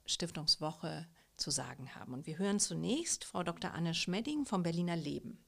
[0.05, 2.13] Stiftungswoche zu sagen haben.
[2.13, 3.73] Und wir hören zunächst Frau Dr.
[3.73, 5.43] Anne Schmedding vom Berliner Leben.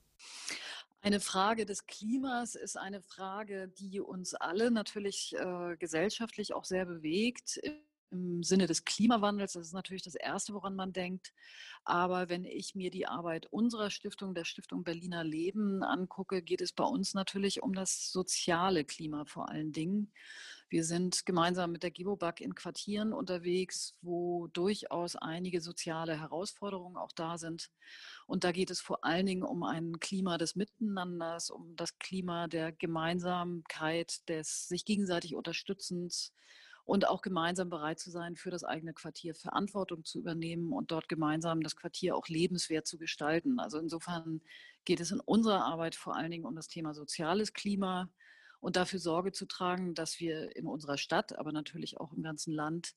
[1.02, 6.84] Eine Frage des Klimas ist eine Frage, die uns alle natürlich äh, gesellschaftlich auch sehr
[6.84, 7.60] bewegt
[8.10, 9.52] im Sinne des Klimawandels.
[9.52, 11.32] Das ist natürlich das Erste, woran man denkt.
[11.84, 16.72] Aber wenn ich mir die Arbeit unserer Stiftung, der Stiftung Berliner Leben angucke, geht es
[16.72, 20.12] bei uns natürlich um das soziale Klima vor allen Dingen.
[20.68, 27.12] Wir sind gemeinsam mit der Gibobag in Quartieren unterwegs, wo durchaus einige soziale Herausforderungen auch
[27.12, 27.70] da sind.
[28.26, 32.48] Und da geht es vor allen Dingen um ein Klima des Miteinanders, um das Klima
[32.48, 36.32] der Gemeinsamkeit, des sich gegenseitig Unterstützens,
[36.86, 41.08] und auch gemeinsam bereit zu sein, für das eigene Quartier Verantwortung zu übernehmen und dort
[41.08, 43.58] gemeinsam das Quartier auch lebenswert zu gestalten.
[43.58, 44.40] Also insofern
[44.84, 48.08] geht es in unserer Arbeit vor allen Dingen um das Thema soziales Klima
[48.66, 52.52] und dafür Sorge zu tragen, dass wir in unserer Stadt, aber natürlich auch im ganzen
[52.52, 52.94] Land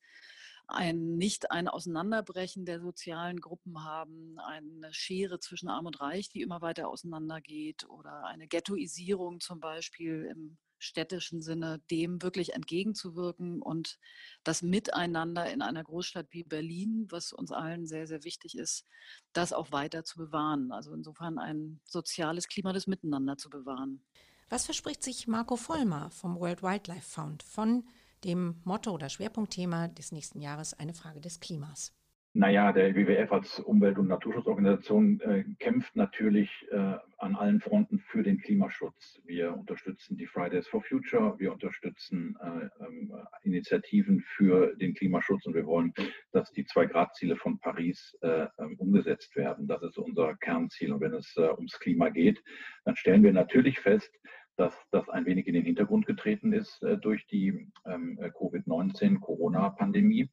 [0.67, 6.41] ein, nicht ein Auseinanderbrechen der sozialen Gruppen haben, eine Schere zwischen Arm und Reich, die
[6.41, 13.99] immer weiter auseinandergeht oder eine Ghettoisierung zum Beispiel im städtischen Sinne dem wirklich entgegenzuwirken und
[14.43, 18.87] das Miteinander in einer Großstadt wie Berlin, was uns allen sehr, sehr wichtig ist,
[19.33, 20.71] das auch weiter zu bewahren.
[20.71, 24.03] Also insofern ein soziales Klima des Miteinander zu bewahren.
[24.51, 27.83] Was verspricht sich Marco Vollmer vom World Wildlife Fund von
[28.23, 31.93] dem Motto oder Schwerpunktthema des nächsten Jahres eine Frage des Klimas?
[32.33, 38.21] Naja, der WWF als Umwelt- und Naturschutzorganisation äh, kämpft natürlich äh, an allen Fronten für
[38.21, 39.19] den Klimaschutz.
[39.25, 43.11] Wir unterstützen die Fridays for Future, wir unterstützen äh, ähm,
[43.43, 45.91] Initiativen für den Klimaschutz und wir wollen,
[46.31, 49.67] dass die Zwei-Grad-Ziele von Paris äh, ähm, umgesetzt werden.
[49.67, 50.93] Das ist unser Kernziel.
[50.93, 52.43] Und wenn es äh, ums Klima geht,
[52.85, 54.11] dann stellen wir natürlich fest,
[54.59, 60.29] dass das ein wenig in den Hintergrund getreten ist äh, durch die ähm, Covid-19-Corona-Pandemie.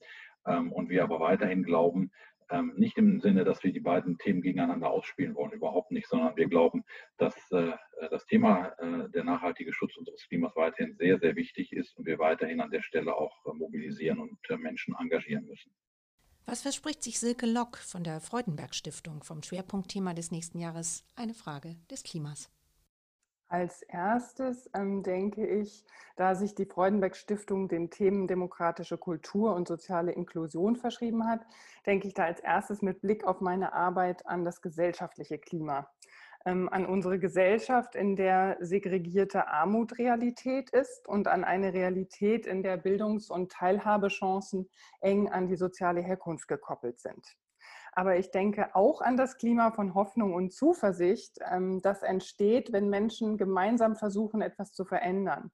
[0.46, 2.10] Ähm, und wir aber weiterhin glauben,
[2.50, 6.36] ähm, nicht im Sinne, dass wir die beiden Themen gegeneinander ausspielen wollen, überhaupt nicht, sondern
[6.36, 6.84] wir glauben,
[7.18, 7.72] dass äh,
[8.10, 12.18] das Thema äh, der nachhaltige Schutz unseres Klimas weiterhin sehr, sehr wichtig ist und wir
[12.18, 15.72] weiterhin an der Stelle auch äh, mobilisieren und Menschen engagieren müssen.
[16.46, 21.04] Was verspricht sich Silke Lock von der Freudenberg Stiftung vom Schwerpunktthema des nächsten Jahres?
[21.16, 22.55] Eine Frage des Klimas.
[23.48, 25.84] Als erstes ähm, denke ich,
[26.16, 31.46] da sich die Freudenberg Stiftung den Themen demokratische Kultur und soziale Inklusion verschrieben hat,
[31.86, 35.88] denke ich da als erstes mit Blick auf meine Arbeit an das gesellschaftliche Klima.
[36.46, 42.62] ähm, an unsere Gesellschaft, in der segregierte Armut Realität ist und an eine Realität, in
[42.62, 44.68] der Bildungs- und Teilhabechancen
[45.00, 47.36] eng an die soziale Herkunft gekoppelt sind.
[47.98, 52.90] Aber ich denke auch an das Klima von Hoffnung und Zuversicht, ähm, das entsteht, wenn
[52.90, 55.50] Menschen gemeinsam versuchen, etwas zu verändern.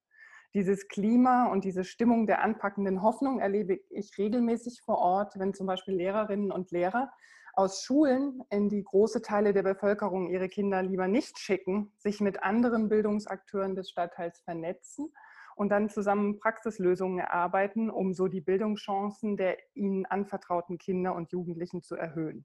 [0.53, 5.69] Dieses Klima und diese Stimmung der anpackenden Hoffnung erlebe ich regelmäßig vor Ort, wenn zum
[5.69, 7.13] Beispiel Lehrerinnen und Lehrer
[7.55, 12.43] aus Schulen, in die große Teile der Bevölkerung ihre Kinder lieber nicht schicken, sich mit
[12.43, 15.13] anderen Bildungsakteuren des Stadtteils vernetzen
[15.57, 21.83] und dann zusammen Praxislösungen erarbeiten, um so die Bildungschancen der ihnen anvertrauten Kinder und Jugendlichen
[21.83, 22.45] zu erhöhen.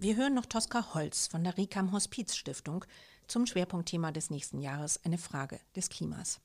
[0.00, 2.84] Wir hören noch Tosca Holz von der Rikam Hospiz Stiftung
[3.26, 6.40] zum Schwerpunktthema des nächsten Jahres, eine Frage des Klimas.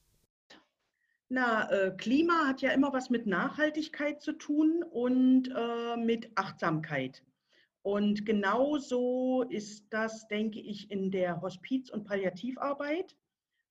[1.30, 7.24] Na, äh, Klima hat ja immer was mit Nachhaltigkeit zu tun und äh, mit Achtsamkeit.
[7.82, 13.18] Und genauso ist das, denke ich, in der Hospiz- und Palliativarbeit.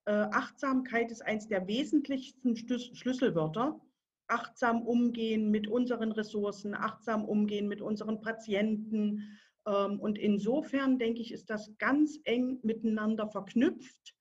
[0.05, 3.81] Äh, Achtsamkeit ist eines der wesentlichsten Schlüsselwörter.
[4.27, 9.39] Achtsam umgehen mit unseren Ressourcen, achtsam umgehen mit unseren Patienten.
[9.67, 14.15] Ähm, und insofern, denke ich, ist das ganz eng miteinander verknüpft.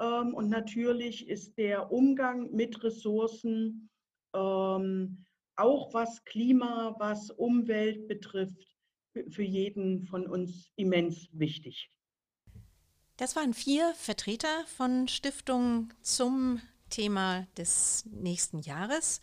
[0.00, 3.90] Ähm, und natürlich ist der Umgang mit Ressourcen,
[4.34, 5.24] ähm,
[5.56, 8.76] auch was Klima, was Umwelt betrifft,
[9.30, 11.90] für jeden von uns immens wichtig.
[13.18, 19.20] Das waren vier Vertreter von Stiftungen zum Thema des nächsten Jahres.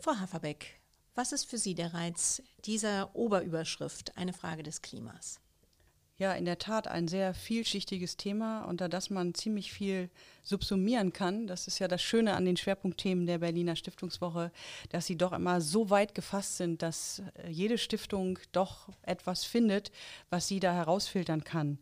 [0.00, 0.80] Frau Haferbeck,
[1.14, 5.38] was ist für Sie der Reiz dieser Oberüberschrift, eine Frage des Klimas?
[6.16, 10.10] Ja, in der Tat ein sehr vielschichtiges Thema, unter das man ziemlich viel
[10.42, 11.46] subsumieren kann.
[11.46, 14.50] Das ist ja das Schöne an den Schwerpunktthemen der Berliner Stiftungswoche,
[14.88, 19.92] dass sie doch immer so weit gefasst sind, dass äh, jede Stiftung doch etwas findet,
[20.30, 21.78] was sie da herausfiltern kann.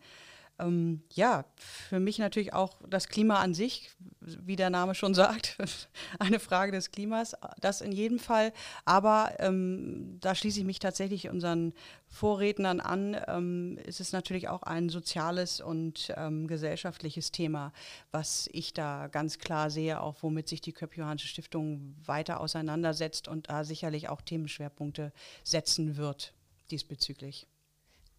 [0.62, 3.90] Ähm, ja, für mich natürlich auch das Klima an sich,
[4.20, 5.58] wie der Name schon sagt,
[6.18, 8.52] eine Frage des Klimas, das in jedem Fall.
[8.84, 11.72] Aber ähm, da schließe ich mich tatsächlich unseren
[12.06, 17.72] Vorrednern an, ähm, ist es natürlich auch ein soziales und ähm, gesellschaftliches Thema,
[18.10, 23.48] was ich da ganz klar sehe, auch womit sich die Köpp-Johannsche Stiftung weiter auseinandersetzt und
[23.48, 26.34] da sicherlich auch Themenschwerpunkte setzen wird
[26.70, 27.46] diesbezüglich.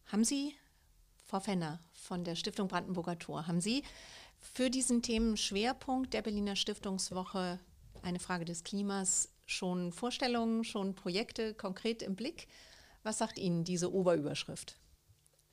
[0.08, 0.54] Haben Sie
[1.24, 3.84] Frau Fenner von der Stiftung Brandenburger Tor, haben Sie
[4.40, 7.60] für diesen Themenschwerpunkt der Berliner Stiftungswoche
[8.02, 12.48] eine Frage des Klimas schon Vorstellungen, schon Projekte konkret im Blick?
[13.04, 14.78] Was sagt Ihnen diese Oberüberschrift?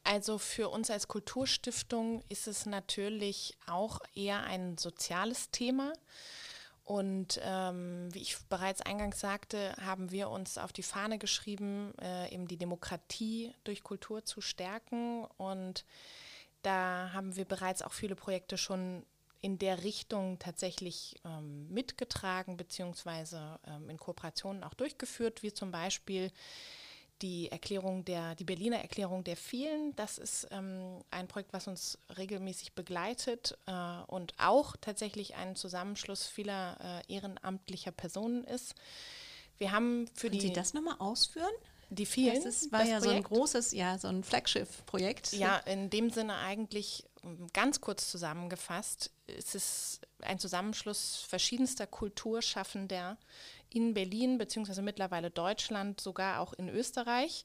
[0.03, 5.93] Also für uns als Kulturstiftung ist es natürlich auch eher ein soziales Thema.
[6.85, 12.35] Und ähm, wie ich bereits eingangs sagte, haben wir uns auf die Fahne geschrieben, äh,
[12.35, 15.25] eben die Demokratie durch Kultur zu stärken.
[15.37, 15.85] Und
[16.63, 19.05] da haben wir bereits auch viele Projekte schon
[19.43, 26.31] in der Richtung tatsächlich ähm, mitgetragen, beziehungsweise ähm, in Kooperationen auch durchgeführt, wie zum Beispiel
[27.23, 31.99] die Erklärung der, die Berliner Erklärung der vielen, das ist ähm, ein Projekt, was uns
[32.17, 38.75] regelmäßig begleitet äh, und auch tatsächlich ein Zusammenschluss vieler äh, ehrenamtlicher Personen ist.
[39.59, 40.49] Wir haben für Können die.
[40.49, 41.53] Sie das nochmal ausführen?
[41.91, 42.37] Die vielen.
[42.37, 43.11] Das ist, war das ja Projekt.
[43.11, 45.33] so ein großes, ja, so ein Flaggschiff-Projekt.
[45.33, 53.19] Ja, in dem Sinne eigentlich ähm, ganz kurz zusammengefasst, es ist ein Zusammenschluss verschiedenster Kulturschaffender
[53.71, 57.45] in Berlin beziehungsweise mittlerweile Deutschland, sogar auch in Österreich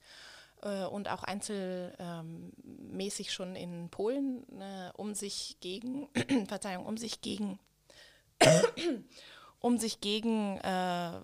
[0.62, 6.10] äh, und auch einzelmäßig schon in Polen, äh, um sich gegen,
[6.48, 7.60] Verzeihung, um sich gegen,
[9.60, 11.22] um sich gegen äh,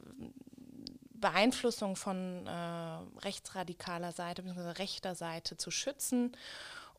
[1.21, 4.71] Beeinflussung von äh, rechtsradikaler Seite bzw.
[4.71, 6.35] rechter Seite zu schützen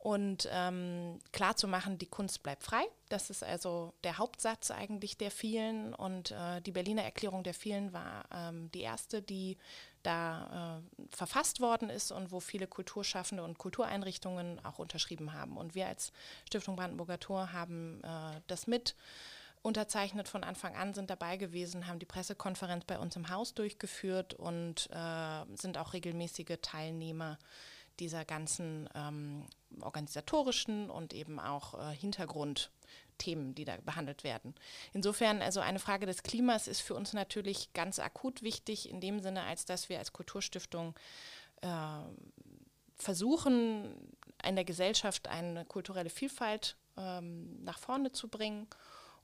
[0.03, 2.83] und ähm, klar zu machen, die Kunst bleibt frei.
[3.09, 5.95] Das ist also der Hauptsatz eigentlich der vielen.
[5.95, 9.59] Und äh, die Berliner Erklärung der vielen war ähm, die erste, die
[10.03, 15.57] da äh, verfasst worden ist und wo viele Kulturschaffende und Kultureinrichtungen auch unterschrieben haben.
[15.57, 16.13] Und wir als
[16.49, 18.97] Stiftung Brandenburger Tor haben äh, das mit
[19.63, 24.35] unterzeichnet von Anfang an, sind dabei gewesen, haben die Pressekonferenz bei uns im Haus durchgeführt
[24.35, 27.39] und äh, sind auch regelmäßige Teilnehmer
[28.01, 29.47] dieser ganzen ähm,
[29.81, 34.55] organisatorischen und eben auch äh, Hintergrundthemen, die da behandelt werden.
[34.93, 39.21] Insofern, also eine Frage des Klimas ist für uns natürlich ganz akut wichtig, in dem
[39.21, 40.95] Sinne, als dass wir als Kulturstiftung
[41.61, 41.69] äh,
[42.97, 48.67] versuchen, in der Gesellschaft eine kulturelle Vielfalt ähm, nach vorne zu bringen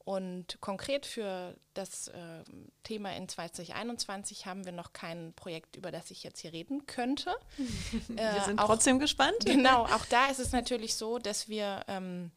[0.08, 2.42] und konkret für das äh,
[2.82, 7.36] Thema in 2021 haben wir noch kein Projekt, über das ich jetzt hier reden könnte.
[8.08, 9.36] wir sind äh, trotzdem gespannt.
[9.44, 12.30] Genau, auch da ist es natürlich so, dass wir ähm,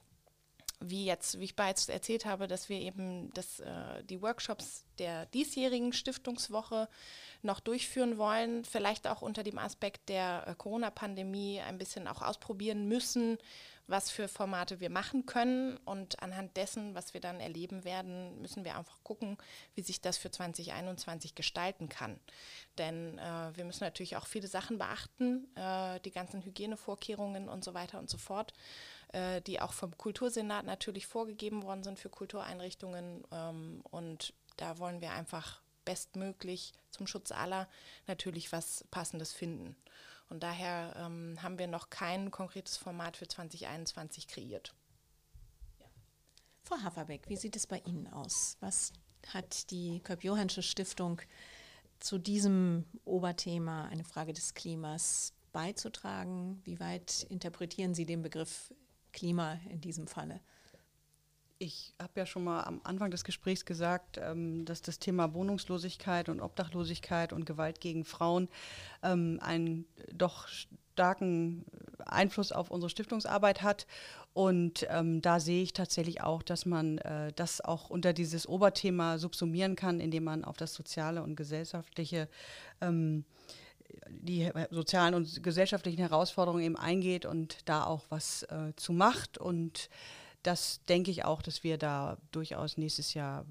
[0.82, 5.28] wie jetzt, wie ich bereits erzählt habe, dass wir eben das, äh, die Workshops der
[5.28, 6.90] diesjährigen Stiftungswoche
[7.44, 12.88] noch durchführen wollen, vielleicht auch unter dem Aspekt der äh, Corona-Pandemie ein bisschen auch ausprobieren
[12.88, 13.38] müssen,
[13.88, 15.78] was für Formate wir machen können.
[15.86, 19.38] Und anhand dessen, was wir dann erleben werden, müssen wir einfach gucken,
[19.76, 22.20] wie sich das für 2021 gestalten kann.
[22.78, 27.74] Denn äh, wir müssen natürlich auch viele Sachen beachten, äh, die ganzen Hygienevorkehrungen und so
[27.74, 28.54] weiter und so fort,
[29.14, 33.24] äh, die auch vom Kultursenat natürlich vorgegeben worden sind für Kultureinrichtungen.
[33.32, 37.68] Ähm, und da wollen wir einfach bestmöglich zum Schutz aller
[38.08, 39.76] natürlich was Passendes finden.
[40.30, 44.74] Und daher ähm, haben wir noch kein konkretes Format für 2021 kreiert.
[46.64, 48.56] Frau Haferbeck, wie sieht es bei Ihnen aus?
[48.62, 48.94] Was
[49.28, 51.22] hat die Köp-Johannsche Stiftung
[52.00, 56.62] zu diesem Oberthema, eine Frage des Klimas, beizutragen?
[56.64, 58.74] Wie weit interpretieren Sie den Begriff
[59.12, 60.40] Klima in diesem Falle?
[61.60, 66.28] Ich habe ja schon mal am Anfang des Gesprächs gesagt, ähm, dass das Thema Wohnungslosigkeit
[66.28, 68.50] und Obdachlosigkeit und Gewalt gegen Frauen
[69.04, 71.66] ähm, einen doch starken
[72.06, 73.86] Einfluss auf unsere Stiftungsarbeit hat.
[74.34, 79.18] Und ähm, da sehe ich tatsächlich auch, dass man äh, das auch unter dieses Oberthema
[79.18, 82.30] subsumieren kann, indem man auf das soziale und gesellschaftliche
[82.82, 83.26] ähm,
[84.10, 89.38] die sozialen und gesellschaftlichen Herausforderungen eben eingeht und da auch was äh, zu macht.
[89.38, 89.90] Und
[90.44, 93.46] das denke ich auch, dass wir da durchaus nächstes Jahr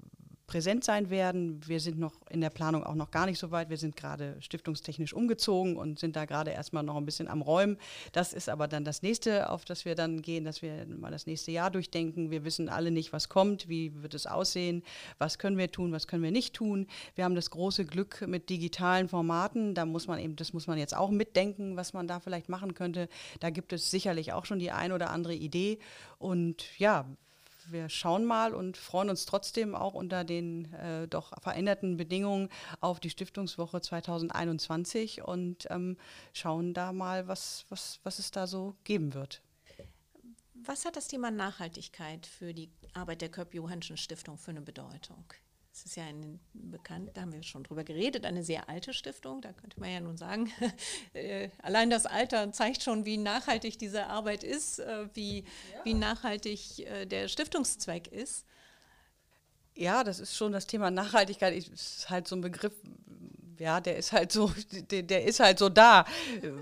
[0.51, 1.65] präsent sein werden.
[1.65, 3.69] Wir sind noch in der Planung auch noch gar nicht so weit.
[3.69, 7.77] Wir sind gerade stiftungstechnisch umgezogen und sind da gerade erstmal noch ein bisschen am Räumen.
[8.11, 11.25] Das ist aber dann das nächste, auf das wir dann gehen, dass wir mal das
[11.25, 12.31] nächste Jahr durchdenken.
[12.31, 14.83] Wir wissen alle nicht, was kommt, wie wird es aussehen,
[15.19, 16.85] was können wir tun, was können wir nicht tun.
[17.15, 19.73] Wir haben das große Glück mit digitalen Formaten.
[19.73, 22.73] Da muss man eben, das muss man jetzt auch mitdenken, was man da vielleicht machen
[22.73, 23.07] könnte.
[23.39, 25.79] Da gibt es sicherlich auch schon die ein oder andere Idee.
[26.19, 27.05] Und ja,
[27.71, 32.49] wir schauen mal und freuen uns trotzdem auch unter den äh, doch veränderten Bedingungen
[32.79, 35.97] auf die Stiftungswoche 2021 und ähm,
[36.33, 39.41] schauen da mal, was, was, was es da so geben wird.
[40.53, 45.25] Was hat das Thema Nachhaltigkeit für die Arbeit der Köpp-Johannschen Stiftung für eine Bedeutung?
[45.73, 49.41] Es ist ja ein bekannt, da haben wir schon drüber geredet, eine sehr alte Stiftung.
[49.41, 50.51] Da könnte man ja nun sagen,
[51.13, 55.45] äh, allein das Alter zeigt schon, wie nachhaltig diese Arbeit ist, äh, wie, ja.
[55.85, 58.45] wie nachhaltig äh, der Stiftungszweck ist.
[59.73, 61.55] Ja, das ist schon das Thema Nachhaltigkeit.
[61.55, 62.73] Ist halt so ein Begriff,
[63.57, 64.51] ja, der ist halt so,
[64.91, 66.05] der, der, ist halt so da.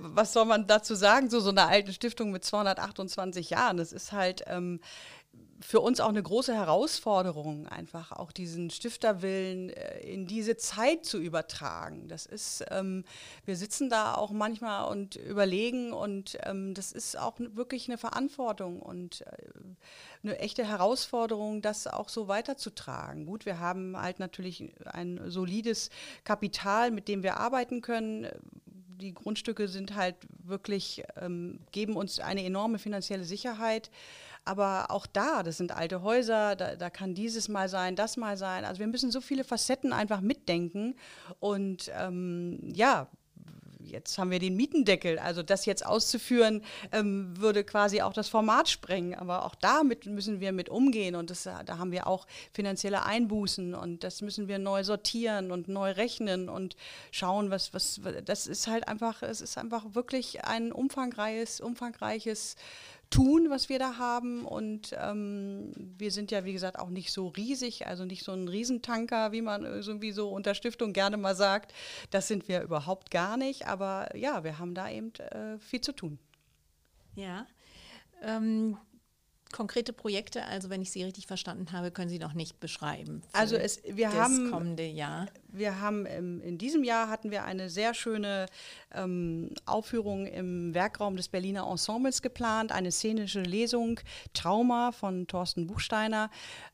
[0.01, 3.78] Was soll man dazu sagen, so, so eine alte Stiftung mit 228 Jahren?
[3.78, 4.80] Das ist halt, ähm,
[5.62, 11.20] für uns auch eine große Herausforderung, einfach auch diesen Stifterwillen äh, in diese Zeit zu
[11.20, 12.07] übertragen.
[12.07, 13.03] Das ist, ähm,
[13.45, 18.82] wir sitzen da auch manchmal und überlegen und ähm, das ist auch wirklich eine Verantwortung
[18.82, 19.26] und äh,
[20.24, 23.26] eine echte Herausforderung, das auch so weiterzutragen.
[23.26, 25.89] Gut, wir haben halt natürlich ein solides
[26.24, 28.28] Kapital, mit dem wir arbeiten können
[28.99, 33.89] die Grundstücke sind halt wirklich, ähm, geben uns eine enorme finanzielle Sicherheit.
[34.49, 38.35] Aber auch da, das sind alte Häuser, da, da kann dieses mal sein, das mal
[38.35, 38.65] sein.
[38.65, 40.95] Also wir müssen so viele Facetten einfach mitdenken.
[41.39, 43.07] Und ähm, ja,
[43.79, 45.19] jetzt haben wir den Mietendeckel.
[45.19, 49.13] Also das jetzt auszuführen, ähm, würde quasi auch das Format sprengen.
[49.13, 51.13] Aber auch damit müssen wir mit umgehen.
[51.13, 53.75] Und das, da haben wir auch finanzielle Einbußen.
[53.75, 56.75] Und das müssen wir neu sortieren und neu rechnen und
[57.11, 62.55] schauen, was, was, das ist halt einfach, es ist einfach wirklich ein umfangreiches, umfangreiches
[63.10, 64.45] tun, was wir da haben.
[64.45, 68.47] Und ähm, wir sind ja, wie gesagt, auch nicht so riesig, also nicht so ein
[68.47, 71.74] Riesentanker, wie man irgendwie so unter Stiftung gerne mal sagt.
[72.12, 73.68] Das sind wir überhaupt gar nicht.
[73.68, 76.20] Aber ja, wir haben da eben äh, viel zu tun.
[77.16, 77.45] Ja.
[78.22, 78.78] Ähm,
[79.51, 83.22] konkrete Projekte, also wenn ich Sie richtig verstanden habe, können Sie noch nicht beschreiben.
[83.34, 85.28] Also es, wir haben kommende Jahr.
[85.51, 88.45] Wir haben im, in diesem Jahr hatten wir eine sehr schöne
[88.93, 93.99] ähm, Aufführung im Werkraum des Berliner Ensembles geplant, eine szenische Lesung
[94.33, 96.29] Trauma von Thorsten Buchsteiner.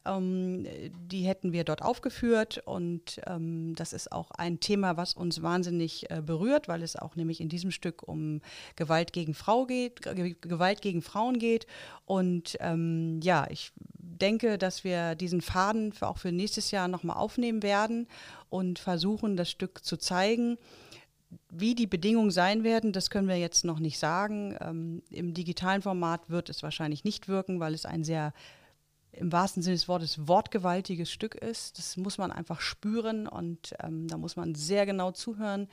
[0.05, 0.67] Ähm,
[1.09, 6.09] die hätten wir dort aufgeführt und ähm, das ist auch ein Thema, was uns wahnsinnig
[6.11, 8.41] äh, berührt, weil es auch nämlich in diesem Stück um
[8.75, 10.01] Gewalt gegen Frau geht,
[10.41, 11.65] Gewalt gegen Frauen geht
[12.05, 13.71] und ähm, ja, ich
[14.21, 18.07] denke, dass wir diesen Faden für auch für nächstes Jahr nochmal aufnehmen werden
[18.49, 20.57] und versuchen, das Stück zu zeigen.
[21.49, 24.55] Wie die Bedingungen sein werden, das können wir jetzt noch nicht sagen.
[24.61, 28.33] Ähm, Im digitalen Format wird es wahrscheinlich nicht wirken, weil es ein sehr
[29.11, 31.77] im wahrsten Sinne des Wortes wortgewaltiges Stück ist.
[31.77, 35.67] Das muss man einfach spüren und ähm, da muss man sehr genau zuhören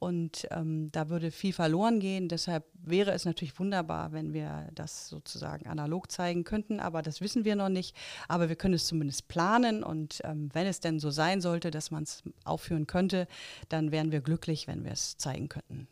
[0.00, 2.28] und ähm, da würde viel verloren gehen.
[2.28, 7.44] Deshalb wäre es natürlich wunderbar, wenn wir das sozusagen analog zeigen könnten, aber das wissen
[7.44, 7.94] wir noch nicht.
[8.26, 11.90] Aber wir können es zumindest planen und ähm, wenn es denn so sein sollte, dass
[11.90, 13.28] man es aufführen könnte,
[13.68, 15.86] dann wären wir glücklich, wenn wir es zeigen könnten.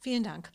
[0.00, 0.50] Vielen Dank.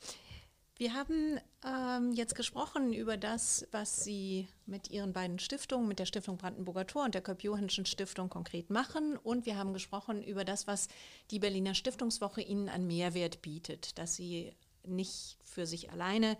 [0.80, 6.06] Wir haben ähm, jetzt gesprochen über das, was Sie mit Ihren beiden Stiftungen, mit der
[6.06, 9.18] Stiftung Brandenburger Tor und der Köpp-Johannschen Stiftung konkret machen.
[9.18, 10.88] Und wir haben gesprochen über das, was
[11.32, 14.54] die Berliner Stiftungswoche Ihnen an Mehrwert bietet, dass Sie
[14.86, 16.38] nicht für sich alleine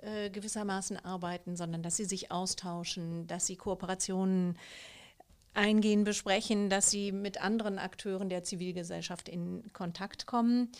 [0.00, 4.56] äh, gewissermaßen arbeiten, sondern dass Sie sich austauschen, dass Sie Kooperationen
[5.52, 10.72] eingehen, besprechen, dass Sie mit anderen Akteuren der Zivilgesellschaft in Kontakt kommen.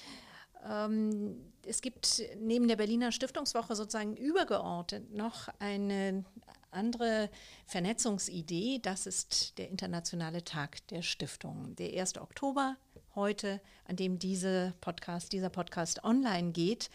[0.68, 6.24] Ähm, es gibt neben der Berliner Stiftungswoche sozusagen übergeordnet noch eine
[6.70, 7.30] andere
[7.66, 8.80] Vernetzungsidee.
[8.82, 11.76] Das ist der Internationale Tag der Stiftung.
[11.76, 12.18] Der 1.
[12.18, 12.76] Oktober,
[13.14, 16.90] heute, an dem diese Podcast, dieser Podcast online geht.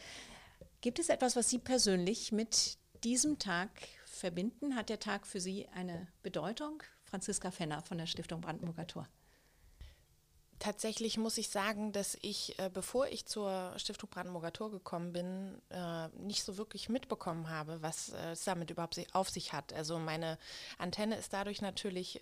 [0.81, 3.69] Gibt es etwas, was Sie persönlich mit diesem Tag
[4.05, 4.75] verbinden?
[4.75, 6.83] Hat der Tag für Sie eine Bedeutung?
[7.03, 9.07] Franziska Fenner von der Stiftung Brandenburger Tor.
[10.59, 15.61] Tatsächlich muss ich sagen, dass ich, äh, bevor ich zur Stiftung Brandenburger Tor gekommen bin,
[15.69, 19.71] äh, nicht so wirklich mitbekommen habe, was äh, es damit überhaupt auf sich hat.
[19.73, 20.39] Also meine
[20.79, 22.19] Antenne ist dadurch natürlich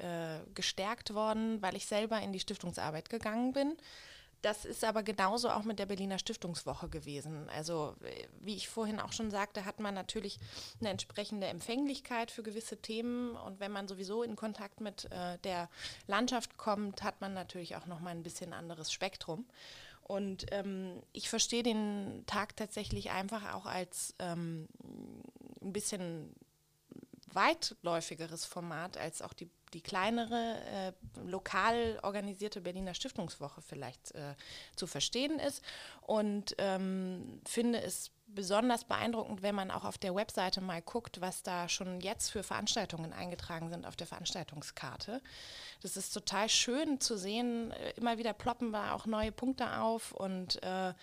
[0.54, 3.76] gestärkt worden, weil ich selber in die Stiftungsarbeit gegangen bin
[4.46, 7.50] das ist aber genauso auch mit der Berliner Stiftungswoche gewesen.
[7.50, 7.96] Also
[8.42, 10.38] wie ich vorhin auch schon sagte, hat man natürlich
[10.80, 15.68] eine entsprechende Empfänglichkeit für gewisse Themen und wenn man sowieso in Kontakt mit äh, der
[16.06, 19.48] Landschaft kommt, hat man natürlich auch noch mal ein bisschen anderes Spektrum.
[20.04, 24.68] Und ähm, ich verstehe den Tag tatsächlich einfach auch als ähm,
[25.60, 26.36] ein bisschen
[27.34, 30.92] weitläufigeres Format als auch die die kleinere, äh,
[31.26, 34.36] lokal organisierte Berliner Stiftungswoche vielleicht äh,
[34.76, 35.64] zu verstehen ist.
[36.02, 41.44] Und ähm, finde es besonders beeindruckend, wenn man auch auf der Webseite mal guckt, was
[41.44, 45.22] da schon jetzt für Veranstaltungen eingetragen sind auf der Veranstaltungskarte.
[45.82, 47.72] Das ist total schön zu sehen.
[47.72, 50.94] Äh, immer wieder ploppen da auch neue Punkte auf und äh,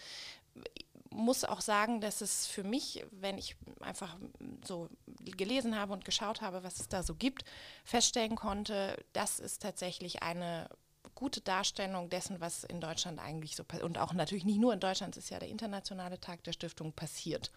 [1.12, 4.16] muss auch sagen, dass es für mich, wenn ich einfach
[4.64, 4.88] so
[5.20, 7.44] gelesen habe und geschaut habe, was es da so gibt,
[7.84, 10.68] feststellen konnte, das ist tatsächlich eine
[11.14, 13.84] gute Darstellung dessen, was in Deutschland eigentlich so passiert.
[13.84, 16.92] Und auch natürlich nicht nur in Deutschland, es ist ja der internationale Tag der Stiftung
[16.92, 17.50] passiert.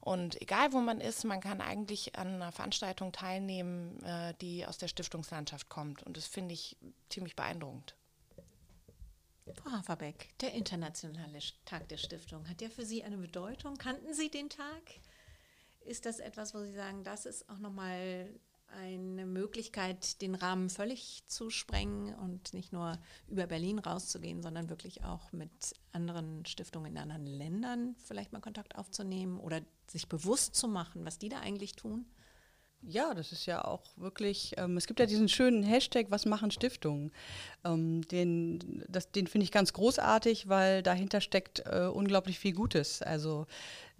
[0.00, 4.78] Und egal wo man ist, man kann eigentlich an einer Veranstaltung teilnehmen, äh, die aus
[4.78, 6.02] der Stiftungslandschaft kommt.
[6.02, 6.76] Und das finde ich
[7.10, 7.94] ziemlich beeindruckend.
[9.54, 13.76] Frau Haferbeck, der Internationale Tag der Stiftung, hat der für Sie eine Bedeutung?
[13.76, 14.82] Kannten Sie den Tag?
[15.80, 18.28] Ist das etwas, wo Sie sagen, das ist auch nochmal
[18.72, 25.02] eine Möglichkeit, den Rahmen völlig zu sprengen und nicht nur über Berlin rauszugehen, sondern wirklich
[25.04, 30.68] auch mit anderen Stiftungen in anderen Ländern vielleicht mal Kontakt aufzunehmen oder sich bewusst zu
[30.68, 32.06] machen, was die da eigentlich tun?
[32.82, 36.50] Ja, das ist ja auch wirklich, ähm, es gibt ja diesen schönen Hashtag, was machen
[36.50, 37.12] Stiftungen?
[37.62, 43.02] Ähm, den den finde ich ganz großartig, weil dahinter steckt äh, unglaublich viel Gutes.
[43.02, 43.46] Also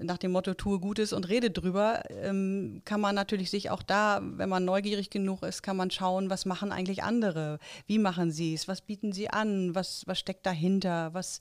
[0.03, 4.21] nach dem Motto, tue Gutes und rede drüber, ähm, kann man natürlich sich auch da,
[4.23, 7.59] wenn man neugierig genug ist, kann man schauen, was machen eigentlich andere?
[7.87, 8.69] Wie machen sie es?
[8.69, 9.75] Was bieten sie an?
[9.75, 11.13] Was, was steckt dahinter?
[11.15, 11.41] Was,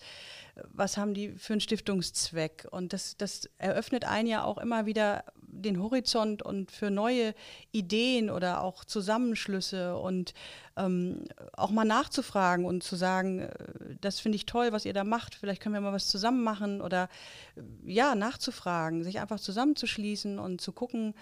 [0.71, 2.67] was haben die für einen Stiftungszweck?
[2.71, 7.33] Und das, das eröffnet einen ja auch immer wieder den Horizont und für neue
[7.71, 10.33] Ideen oder auch Zusammenschlüsse und
[10.79, 15.03] ähm, auch mal nachzufragen und zu sagen, äh, das finde ich toll, was ihr da
[15.03, 17.09] macht, vielleicht können wir mal was zusammen machen oder
[17.55, 21.13] äh, ja, nachzufragen, sich einfach zusammenzuschließen und zu gucken,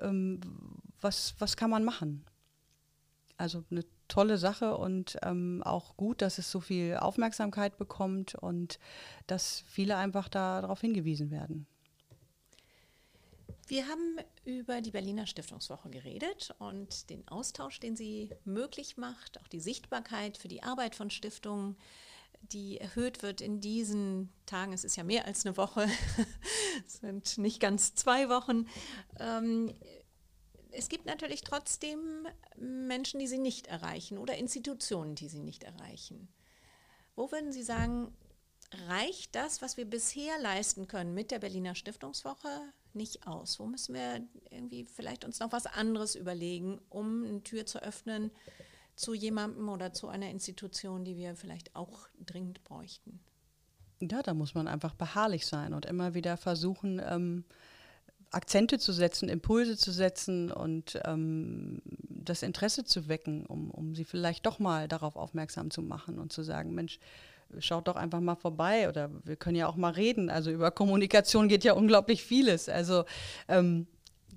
[0.00, 0.40] ähm,
[1.00, 2.24] was, was kann man machen.
[3.36, 8.78] Also eine tolle Sache und ähm, auch gut, dass es so viel Aufmerksamkeit bekommt und
[9.26, 11.66] dass viele einfach darauf hingewiesen werden.
[13.70, 19.46] Wir haben über die Berliner Stiftungswoche geredet und den Austausch, den sie möglich macht, auch
[19.46, 21.76] die Sichtbarkeit für die Arbeit von Stiftungen,
[22.40, 24.72] die erhöht wird in diesen Tagen.
[24.72, 25.86] Es ist ja mehr als eine Woche,
[26.84, 28.66] es sind nicht ganz zwei Wochen.
[29.20, 29.72] Ähm,
[30.72, 36.26] es gibt natürlich trotzdem Menschen, die sie nicht erreichen oder Institutionen, die sie nicht erreichen.
[37.14, 38.12] Wo würden Sie sagen,
[38.88, 43.58] reicht das, was wir bisher leisten können mit der Berliner Stiftungswoche, nicht aus?
[43.58, 44.20] Wo müssen wir
[44.50, 48.30] irgendwie vielleicht uns noch was anderes überlegen, um eine Tür zu öffnen
[48.96, 53.20] zu jemandem oder zu einer Institution, die wir vielleicht auch dringend bräuchten?
[54.00, 57.44] Ja, da muss man einfach beharrlich sein und immer wieder versuchen, ähm,
[58.30, 64.04] Akzente zu setzen, Impulse zu setzen und ähm, das Interesse zu wecken, um, um sie
[64.04, 67.00] vielleicht doch mal darauf aufmerksam zu machen und zu sagen, Mensch,
[67.58, 70.30] schaut doch einfach mal vorbei oder wir können ja auch mal reden.
[70.30, 72.68] Also über Kommunikation geht ja unglaublich vieles.
[72.68, 73.04] Also
[73.48, 73.86] ähm,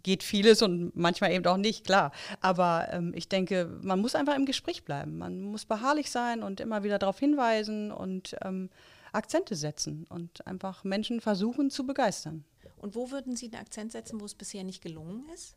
[0.03, 2.11] geht vieles und manchmal eben auch nicht, klar.
[2.41, 5.18] Aber ähm, ich denke, man muss einfach im Gespräch bleiben.
[5.18, 8.70] Man muss beharrlich sein und immer wieder darauf hinweisen und ähm,
[9.14, 12.43] Akzente setzen und einfach Menschen versuchen zu begeistern.
[12.78, 15.55] Und wo würden Sie den Akzent setzen, wo es bisher nicht gelungen ist?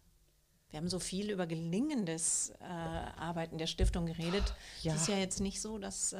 [0.70, 4.54] Wir haben so viel über gelingendes äh, Arbeiten der Stiftung geredet.
[4.82, 4.94] Ja.
[4.94, 6.18] Es ist ja jetzt nicht so, dass, äh,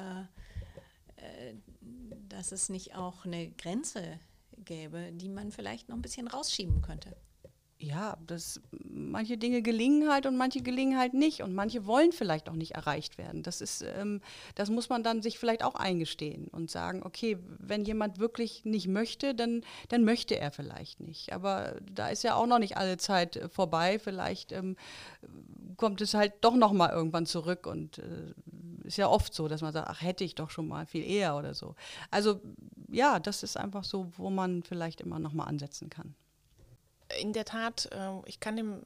[2.29, 4.21] dass es nicht auch eine Grenze
[4.65, 7.17] gäbe, die man vielleicht noch ein bisschen rausschieben könnte
[7.79, 12.49] ja, das, manche Dinge gelingen halt und manche gelingen halt nicht und manche wollen vielleicht
[12.49, 13.43] auch nicht erreicht werden.
[13.43, 14.23] Das ist, ähm,
[14.55, 18.89] das muss man dann sich vielleicht auch eingestehen und sagen, okay, wenn jemand wirklich nicht
[18.89, 21.33] möchte, dann, dann möchte er vielleicht nicht.
[21.35, 23.99] Aber da ist ja auch noch nicht alle Zeit äh, vorbei.
[23.99, 24.77] Vielleicht ähm,
[25.77, 28.33] kommt es halt doch noch mal irgendwann zurück und äh,
[28.87, 31.37] ist ja oft so, dass man sagt, ach hätte ich doch schon mal viel eher
[31.37, 31.75] oder so.
[32.11, 32.41] Also
[32.89, 36.15] ja, das ist einfach so, wo man vielleicht immer noch mal ansetzen kann
[37.21, 38.83] in der Tat, äh, ich kann dem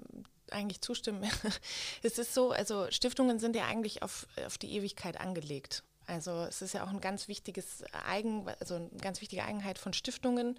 [0.51, 1.23] eigentlich zustimmen.
[2.03, 5.85] es ist so, also Stiftungen sind ja eigentlich auf, auf die Ewigkeit angelegt.
[6.07, 9.93] Also es ist ja auch ein ganz wichtiges Eigen, also eine ganz wichtige Eigenheit von
[9.93, 10.59] Stiftungen.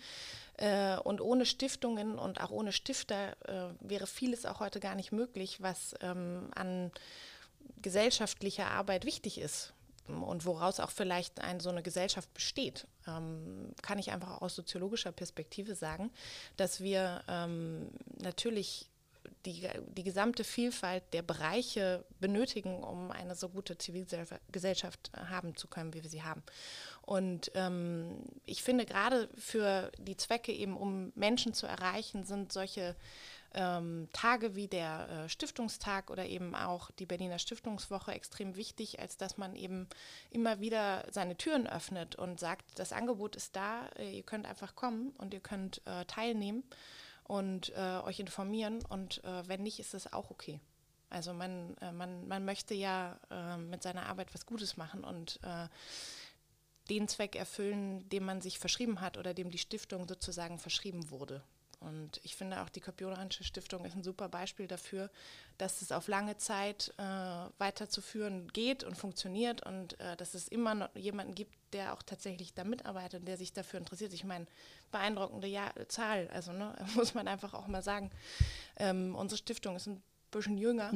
[0.58, 5.12] Äh, und ohne Stiftungen und auch ohne Stifter äh, wäre vieles auch heute gar nicht
[5.12, 6.92] möglich, was ähm, an
[7.82, 9.74] gesellschaftlicher Arbeit wichtig ist
[10.08, 15.12] und woraus auch vielleicht ein, so eine Gesellschaft besteht, ähm, kann ich einfach aus soziologischer
[15.12, 16.12] Perspektive sagen,
[16.58, 18.90] dass wir ähm, natürlich
[19.46, 19.68] die,
[19.98, 26.04] die gesamte Vielfalt der Bereiche benötigen, um eine so gute Zivilgesellschaft haben zu können, wie
[26.04, 26.44] wir sie haben.
[27.02, 32.96] Und ähm, ich finde gerade für die Zwecke eben, um Menschen zu erreichen, sind solche
[33.54, 39.18] ähm, Tage wie der äh, Stiftungstag oder eben auch die Berliner Stiftungswoche extrem wichtig, als
[39.18, 39.88] dass man eben
[40.30, 44.76] immer wieder seine Türen öffnet und sagt, das Angebot ist da, äh, ihr könnt einfach
[44.76, 46.64] kommen und ihr könnt äh, teilnehmen
[47.24, 50.60] und äh, euch informieren und äh, wenn nicht, ist es auch okay.
[51.10, 53.20] Also man, äh, man, man möchte ja
[53.70, 55.40] mit seiner Arbeit was Gutes machen und
[56.90, 61.42] den Zweck erfüllen, dem man sich verschrieben hat oder dem die Stiftung sozusagen verschrieben wurde.
[61.82, 65.10] Und ich finde auch die Kopioranische Stiftung ist ein super Beispiel dafür,
[65.58, 67.04] dass es auf lange Zeit äh,
[67.58, 72.54] weiterzuführen geht und funktioniert und äh, dass es immer noch jemanden gibt, der auch tatsächlich
[72.54, 74.14] da mitarbeitet und der sich dafür interessiert.
[74.14, 74.46] Ich meine,
[74.92, 78.12] beeindruckende ja Zahl, also ne, muss man einfach auch mal sagen.
[78.78, 80.94] Ähm, unsere Stiftung ist ein bisschen jünger.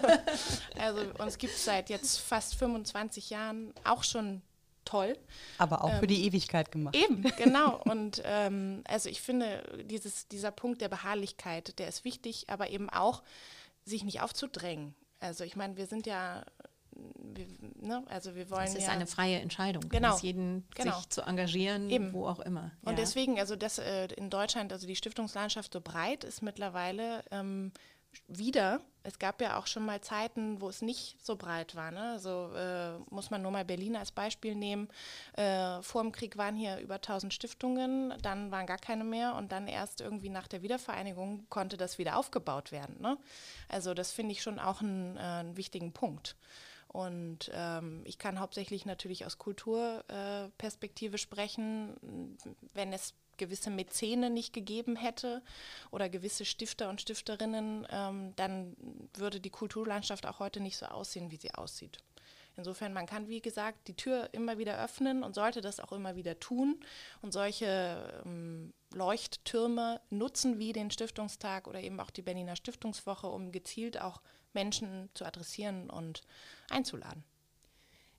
[0.78, 4.40] also uns gibt es seit jetzt fast 25 Jahren auch schon
[4.88, 5.16] toll.
[5.58, 6.96] Aber auch ähm, für die Ewigkeit gemacht.
[6.96, 7.80] Eben, genau.
[7.84, 12.88] Und ähm, also ich finde, dieses, dieser Punkt der Beharrlichkeit, der ist wichtig, aber eben
[12.88, 13.22] auch,
[13.84, 14.94] sich nicht aufzudrängen.
[15.20, 16.44] Also ich meine, wir sind ja
[17.14, 17.46] wir,
[17.80, 18.66] ne, also wir wollen.
[18.66, 20.96] Es ist ja, eine freie Entscheidung, genau, jeden genau.
[20.96, 22.12] sich zu engagieren, Eben.
[22.12, 22.72] wo auch immer.
[22.82, 22.96] Und ja.
[22.96, 27.72] deswegen, also dass äh, in Deutschland, also die Stiftungslandschaft so breit ist mittlerweile, ähm,
[28.28, 28.80] wieder.
[29.02, 31.90] Es gab ja auch schon mal Zeiten, wo es nicht so breit war.
[31.90, 32.10] Ne?
[32.12, 34.88] Also äh, muss man nur mal Berlin als Beispiel nehmen.
[35.32, 39.50] Äh, vor dem Krieg waren hier über 1000 Stiftungen, dann waren gar keine mehr und
[39.52, 43.00] dann erst irgendwie nach der Wiedervereinigung konnte das wieder aufgebaut werden.
[43.00, 43.16] Ne?
[43.68, 46.36] Also das finde ich schon auch einen, äh, einen wichtigen Punkt.
[46.88, 52.38] Und ähm, ich kann hauptsächlich natürlich aus Kulturperspektive äh, sprechen.
[52.72, 55.42] Wenn es gewisse Mäzene nicht gegeben hätte
[55.90, 58.76] oder gewisse Stifter und Stifterinnen, ähm, dann
[59.14, 61.98] würde die Kulturlandschaft auch heute nicht so aussehen, wie sie aussieht.
[62.58, 66.16] Insofern, man kann, wie gesagt, die Tür immer wieder öffnen und sollte das auch immer
[66.16, 66.80] wieder tun
[67.22, 73.52] und solche ähm, Leuchttürme nutzen, wie den Stiftungstag oder eben auch die Berliner Stiftungswoche, um
[73.52, 74.20] gezielt auch
[74.54, 76.22] Menschen zu adressieren und
[76.68, 77.22] einzuladen.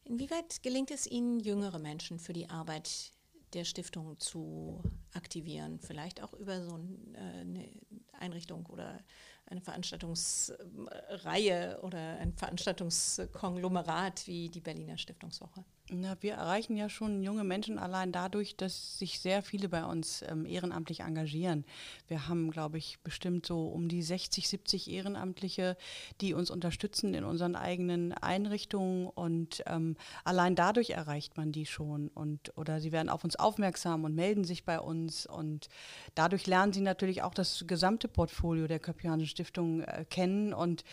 [0.05, 3.11] Inwieweit gelingt es Ihnen, jüngere Menschen für die Arbeit
[3.53, 4.81] der Stiftung zu
[5.13, 5.79] aktivieren.
[5.79, 6.79] Vielleicht auch über so
[7.13, 7.69] äh, eine
[8.13, 8.99] Einrichtung oder
[9.45, 15.65] eine Veranstaltungsreihe oder ein Veranstaltungskonglomerat wie die Berliner Stiftungswoche.
[15.91, 20.23] Na, wir erreichen ja schon junge Menschen allein dadurch, dass sich sehr viele bei uns
[20.27, 21.65] ähm, ehrenamtlich engagieren.
[22.07, 25.77] Wir haben, glaube ich, bestimmt so um die 60, 70 Ehrenamtliche,
[26.21, 32.09] die uns unterstützen in unseren eigenen Einrichtungen und ähm, allein dadurch erreicht man die schon
[32.09, 35.69] und oder sie werden auf uns aufmerksam und melden sich bei uns und
[36.13, 40.83] dadurch lernen sie natürlich auch das gesamte Portfolio der Köpianischen Stiftung äh, kennen und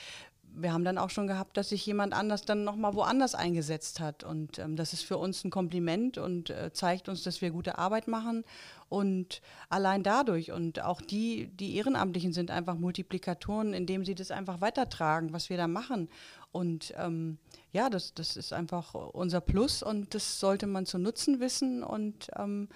[0.59, 4.25] wir haben dann auch schon gehabt, dass sich jemand anders dann nochmal woanders eingesetzt hat.
[4.25, 7.79] Und ähm, das ist für uns ein Kompliment und äh, zeigt uns, dass wir gute
[7.79, 8.45] Arbeit machen.
[8.89, 14.61] Und allein dadurch und auch die, die Ehrenamtlichen sind einfach Multiplikatoren, indem sie das einfach
[14.61, 16.09] weitertragen, was wir da machen.
[16.53, 17.39] Und ähm,
[17.73, 21.83] ja, das, das ist einfach unser Plus und das sollte man zu nutzen wissen.
[21.83, 22.69] Und ähm,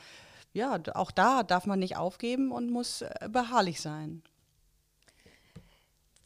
[0.53, 4.22] ja, auch da darf man nicht aufgeben und muss äh, beharrlich sein.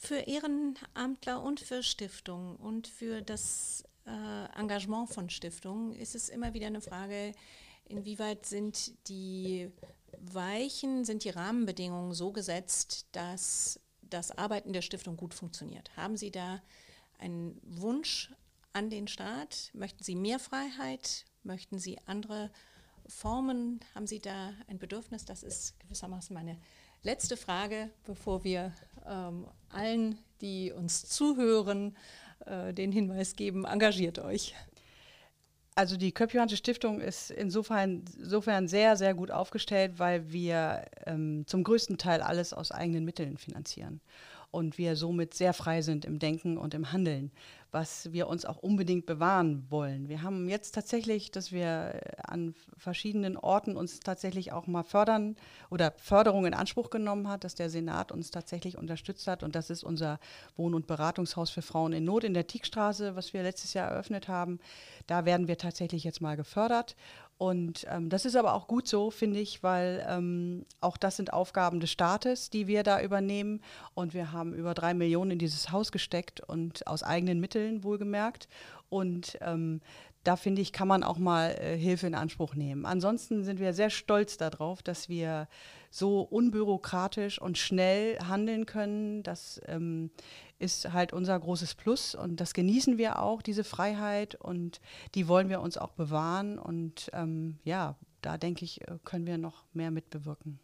[0.05, 6.53] Für Ehrenamtler und für Stiftungen und für das äh, Engagement von Stiftungen ist es immer
[6.53, 7.33] wieder eine Frage,
[7.87, 9.71] inwieweit sind die
[10.21, 15.91] Weichen, sind die Rahmenbedingungen so gesetzt, dass das Arbeiten der Stiftung gut funktioniert?
[15.97, 16.61] Haben Sie da
[17.19, 18.31] einen Wunsch
[18.75, 19.71] an den Staat?
[19.73, 21.25] Möchten Sie mehr Freiheit?
[21.45, 22.51] Möchten Sie andere
[23.07, 23.81] Formen?
[23.95, 25.25] Haben Sie da ein Bedürfnis?
[25.25, 26.61] Das ist gewissermaßen meine
[27.05, 28.73] letzte Frage, bevor wir
[29.07, 31.97] ähm, allen, die uns zuhören,
[32.47, 34.55] äh, den Hinweis geben, engagiert euch.
[35.77, 41.65] Also die Köpjuhansche Stiftung ist insofern, insofern sehr, sehr gut aufgestellt, weil wir ähm, zum
[41.65, 44.01] größten Teil alles aus eigenen Mitteln finanzieren
[44.55, 47.31] und wir somit sehr frei sind im Denken und im Handeln
[47.75, 50.09] was wir uns auch unbedingt bewahren wollen.
[50.09, 55.35] Wir haben jetzt tatsächlich, dass wir an verschiedenen Orten uns tatsächlich auch mal fördern
[55.71, 59.43] oder Förderung in Anspruch genommen hat, dass der Senat uns tatsächlich unterstützt hat.
[59.43, 60.21] Und das ist unser
[60.57, 64.29] Wohn- und Beratungshaus für Frauen in Not in der Tiekstraße, was wir letztes Jahr eröffnet
[64.29, 64.61] haben.
[65.09, 66.95] Da werden wir tatsächlich jetzt mal gefördert.
[67.37, 71.33] Und ähm, das ist aber auch gut so, finde ich, weil ähm, auch das sind
[71.33, 73.61] Aufgaben des Staates, die wir da übernehmen.
[73.95, 78.49] Und wir haben über drei Millionen in dieses Haus gesteckt und aus eigenen Mitteln wohlgemerkt.
[78.89, 79.81] Und ähm,
[80.25, 82.87] da finde ich, kann man auch mal äh, Hilfe in Anspruch nehmen.
[82.87, 85.49] Ansonsten sind wir sehr stolz darauf, dass wir
[85.91, 89.23] so unbürokratisch und schnell handeln können.
[89.23, 90.11] Das ähm,
[90.59, 94.81] ist halt unser großes Plus und das genießen wir auch, diese Freiheit und
[95.15, 99.39] die wollen wir uns auch bewahren und ähm, ja, da denke ich, äh, können wir
[99.39, 100.59] noch mehr mitbewirken.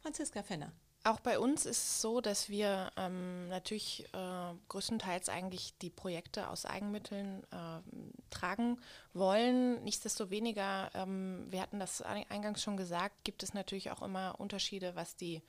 [0.00, 0.72] Franziska Fenner.
[1.08, 6.50] Auch bei uns ist es so, dass wir ähm, natürlich äh, größtenteils eigentlich die Projekte
[6.50, 7.80] aus Eigenmitteln äh,
[8.28, 8.78] tragen
[9.14, 9.82] wollen.
[9.84, 15.16] Nichtsdestoweniger, ähm, wir hatten das eingangs schon gesagt, gibt es natürlich auch immer Unterschiede, was
[15.16, 15.40] die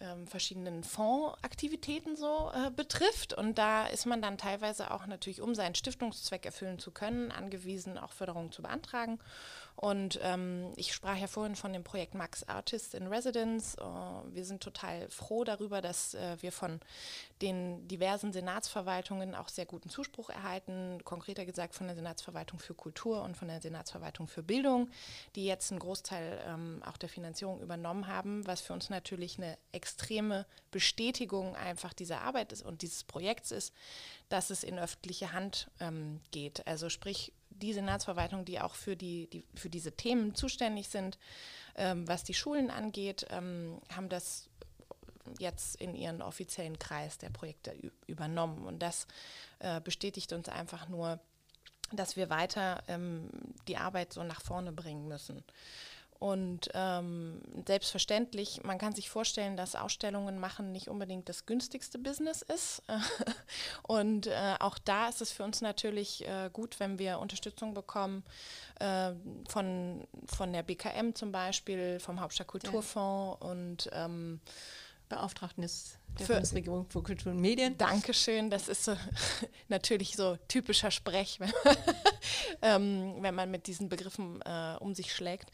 [0.00, 3.32] ähm, verschiedenen Fondsaktivitäten so äh, betrifft.
[3.32, 7.96] Und da ist man dann teilweise auch natürlich, um seinen Stiftungszweck erfüllen zu können, angewiesen,
[7.96, 9.20] auch Förderungen zu beantragen.
[9.80, 13.78] Und ähm, ich sprach ja vorhin von dem Projekt Max Artist in Residence.
[13.80, 16.80] Uh, wir sind total froh darüber, dass äh, wir von
[17.40, 21.02] den diversen Senatsverwaltungen auch sehr guten Zuspruch erhalten.
[21.04, 24.90] Konkreter gesagt von der Senatsverwaltung für Kultur und von der Senatsverwaltung für Bildung,
[25.34, 29.56] die jetzt einen Großteil ähm, auch der Finanzierung übernommen haben, was für uns natürlich eine
[29.72, 33.72] extreme Bestätigung einfach dieser Arbeit ist und dieses Projekts ist,
[34.28, 36.66] dass es in öffentliche Hand ähm, geht.
[36.66, 41.18] Also sprich, die Senatsverwaltung, die auch für, die, die für diese Themen zuständig sind,
[41.76, 44.48] ähm, was die Schulen angeht, ähm, haben das
[45.38, 47.74] jetzt in ihren offiziellen Kreis der Projekte
[48.06, 48.64] übernommen.
[48.66, 49.06] Und das
[49.58, 51.20] äh, bestätigt uns einfach nur,
[51.92, 53.28] dass wir weiter ähm,
[53.68, 55.44] die Arbeit so nach vorne bringen müssen.
[56.20, 62.42] Und ähm, selbstverständlich, man kann sich vorstellen, dass Ausstellungen machen nicht unbedingt das günstigste Business
[62.42, 62.82] ist.
[63.84, 68.22] und äh, auch da ist es für uns natürlich äh, gut, wenn wir Unterstützung bekommen
[68.80, 69.12] äh,
[69.48, 73.50] von, von der BKM zum Beispiel, vom Hauptstadtkulturfonds ja.
[73.50, 74.40] und ähm,
[75.08, 77.76] Beauftragten des der für, Bundesregierung für Kultur und Medien.
[77.78, 78.96] Dankeschön, das ist so,
[79.68, 81.52] natürlich so typischer Sprech, wenn,
[82.62, 85.50] ähm, wenn man mit diesen Begriffen äh, um sich schlägt.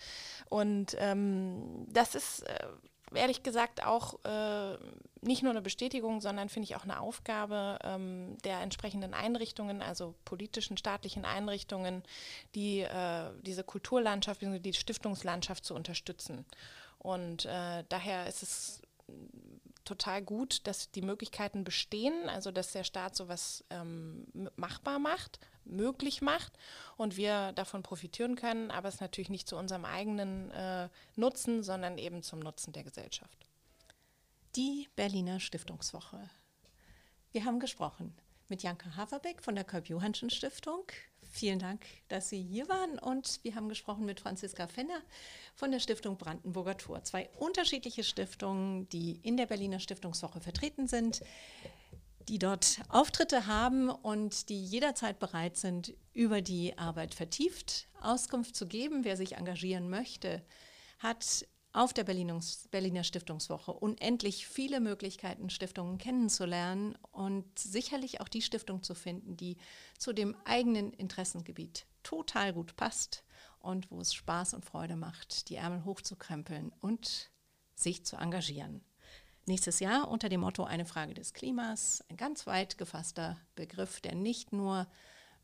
[0.48, 2.66] Und ähm, das ist äh,
[3.14, 4.76] ehrlich gesagt auch äh,
[5.20, 10.14] nicht nur eine Bestätigung, sondern finde ich auch eine Aufgabe ähm, der entsprechenden Einrichtungen, also
[10.24, 12.02] politischen, staatlichen Einrichtungen,
[12.54, 16.44] die äh, diese Kulturlandschaft, die Stiftungslandschaft zu unterstützen.
[16.98, 18.82] Und äh, daher ist es
[19.84, 24.26] total gut, dass die Möglichkeiten bestehen, also dass der Staat sowas ähm,
[24.56, 26.52] machbar macht, möglich macht
[26.96, 31.98] und wir davon profitieren können, aber es natürlich nicht zu unserem eigenen äh, Nutzen, sondern
[31.98, 33.46] eben zum Nutzen der Gesellschaft.
[34.56, 36.30] Die Berliner Stiftungswoche.
[37.32, 38.14] Wir haben gesprochen
[38.48, 40.84] mit Janka Haverbeck von der Kolb-Johanschen Stiftung.
[41.30, 42.98] Vielen Dank, dass Sie hier waren.
[42.98, 45.02] Und wir haben gesprochen mit Franziska Fenner
[45.54, 47.04] von der Stiftung Brandenburger Tor.
[47.04, 51.22] Zwei unterschiedliche Stiftungen, die in der Berliner Stiftungswoche vertreten sind,
[52.28, 58.66] die dort Auftritte haben und die jederzeit bereit sind, über die Arbeit vertieft Auskunft zu
[58.66, 59.04] geben.
[59.04, 60.42] Wer sich engagieren möchte,
[60.98, 61.46] hat
[61.76, 68.94] auf der Berliner Stiftungswoche unendlich viele Möglichkeiten, Stiftungen kennenzulernen und sicherlich auch die Stiftung zu
[68.94, 69.58] finden, die
[69.98, 73.24] zu dem eigenen Interessengebiet total gut passt
[73.60, 77.30] und wo es Spaß und Freude macht, die Ärmel hochzukrempeln und
[77.74, 78.85] sich zu engagieren.
[79.48, 84.16] Nächstes Jahr unter dem Motto Eine Frage des Klimas, ein ganz weit gefasster Begriff, der
[84.16, 84.88] nicht nur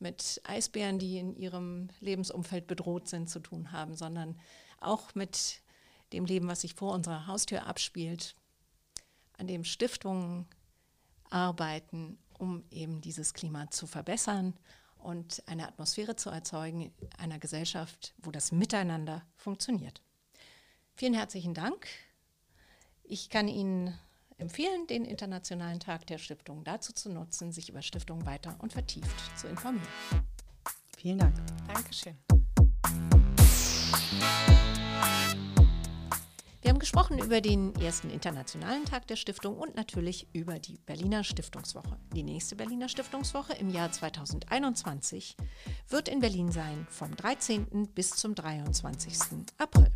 [0.00, 4.40] mit Eisbären, die in ihrem Lebensumfeld bedroht sind, zu tun haben, sondern
[4.80, 5.62] auch mit
[6.12, 8.34] dem Leben, was sich vor unserer Haustür abspielt,
[9.38, 10.48] an dem Stiftungen
[11.30, 14.58] arbeiten, um eben dieses Klima zu verbessern
[14.96, 20.02] und eine Atmosphäre zu erzeugen einer Gesellschaft, wo das Miteinander funktioniert.
[20.96, 21.86] Vielen herzlichen Dank.
[23.04, 23.98] Ich kann Ihnen
[24.38, 29.38] empfehlen, den Internationalen Tag der Stiftung dazu zu nutzen, sich über Stiftungen weiter und vertieft
[29.38, 29.86] zu informieren.
[30.96, 31.34] Vielen Dank.
[31.66, 32.16] Dankeschön.
[36.60, 41.24] Wir haben gesprochen über den ersten Internationalen Tag der Stiftung und natürlich über die Berliner
[41.24, 41.98] Stiftungswoche.
[42.14, 45.36] Die nächste Berliner Stiftungswoche im Jahr 2021
[45.88, 47.88] wird in Berlin sein vom 13.
[47.94, 49.44] bis zum 23.
[49.58, 49.90] April.